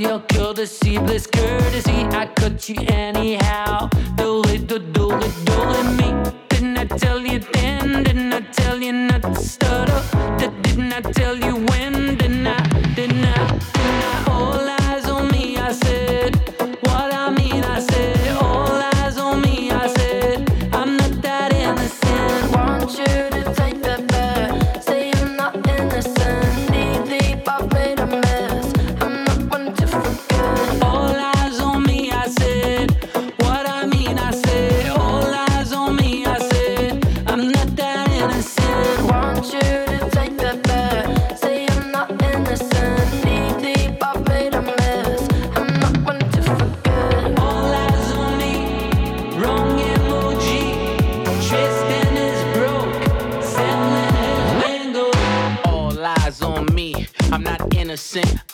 [0.03, 2.05] Your courtesy, bliss courtesy.
[2.21, 3.87] I cut you anyhow.
[4.17, 5.09] Do it, do, do
[5.97, 6.09] me.
[6.49, 8.03] Didn't I tell you then?
[8.03, 10.01] Didn't I tell you not to stutter?
[10.37, 12.17] Did- Didn't I tell you when?
[12.17, 12.57] Didn't I?
[12.95, 13.47] Didn't I?
[13.47, 14.22] Didn't I?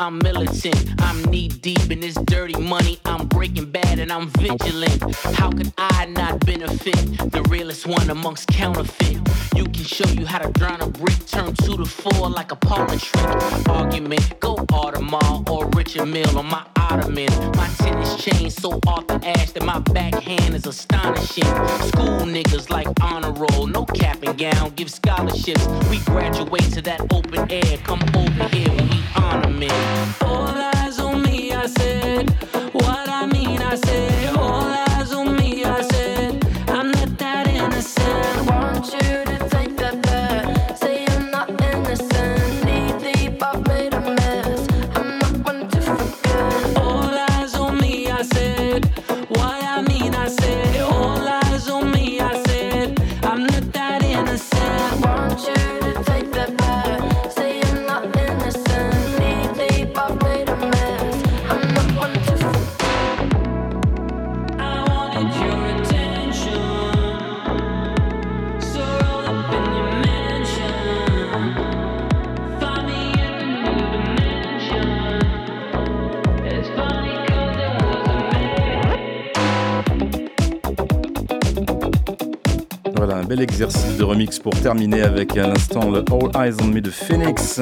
[0.02, 0.90] I'm militant.
[1.02, 3.00] I'm knee deep in this dirty money.
[3.04, 5.14] I'm breaking bad and I'm vigilant.
[5.36, 6.96] How could I not benefit?
[7.32, 9.19] The realest one amongst counterfeit.
[9.60, 12.56] You can show you how to drown a brick, turn two to four like a
[12.56, 13.68] parlor trick.
[13.68, 17.28] Argument, go Audemars or Richard Mill on my ottoman.
[17.58, 21.44] My tennis chain so off the ash that my backhand is astonishing.
[21.44, 25.68] School niggas like honor roll, no cap and gown, give scholarships.
[25.90, 27.78] We graduate to that open air.
[27.84, 30.16] Come over here when we honor men.
[30.22, 32.30] All eyes on me, I said.
[32.72, 34.09] What I mean, I said.
[83.30, 86.90] Bel exercice de remix pour terminer avec à l'instant le All Eyes on Me de
[86.90, 87.62] Phoenix.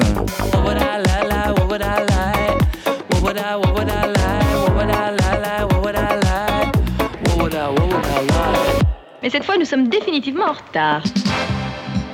[9.22, 11.02] Mais cette fois, nous sommes définitivement en retard.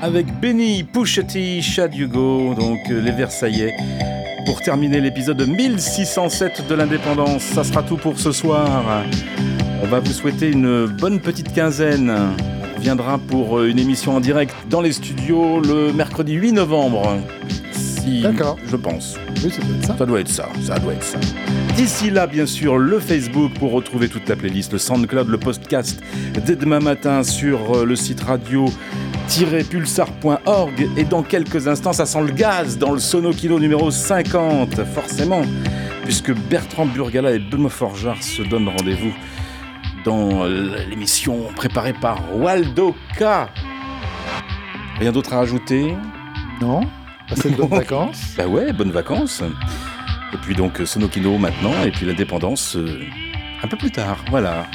[0.03, 3.77] Avec Benny, Pushati, Chad Hugo, donc euh, les Versaillais.
[4.47, 9.05] Pour terminer l'épisode 1607 de l'indépendance, ça sera tout pour ce soir.
[9.81, 12.35] On va vous souhaiter une bonne petite quinzaine.
[12.85, 17.17] On viendra pour euh, une émission en direct dans les studios le mercredi 8 novembre.
[17.73, 18.59] Si, D'accord.
[18.67, 19.17] Je pense.
[19.43, 19.95] Oui, ça doit être ça.
[19.97, 21.19] Ça doit être ça, ça doit être ça.
[21.77, 25.99] D'ici là, bien sûr, le Facebook pour retrouver toute la playlist, le SoundCloud, le podcast
[26.45, 30.89] dès demain matin sur euh, le site radio-pulsar.org.
[30.99, 35.41] Et dans quelques instants, ça sent le gaz dans le Sono Kilo numéro 50, forcément,
[36.05, 39.15] puisque Bertrand Burgala et Benoît Forgeard se donnent rendez-vous
[40.05, 43.49] dans l'émission préparée par Waldo K.
[44.99, 45.95] Rien d'autre à rajouter
[46.61, 46.83] Non
[47.29, 48.35] Passez de bonnes vacances.
[48.37, 49.43] Bah ouais, bonnes vacances.
[50.33, 53.01] Et puis donc euh, Sonokino maintenant, et puis l'indépendance euh,
[53.63, 54.19] un peu plus tard.
[54.31, 54.67] Voilà.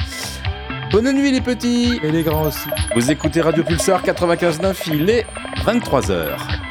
[0.92, 2.68] Bonne nuit les petits Et les grands aussi.
[2.96, 5.26] Vous écoutez Radio Pulsar 95.9, il est
[5.66, 6.69] 23h.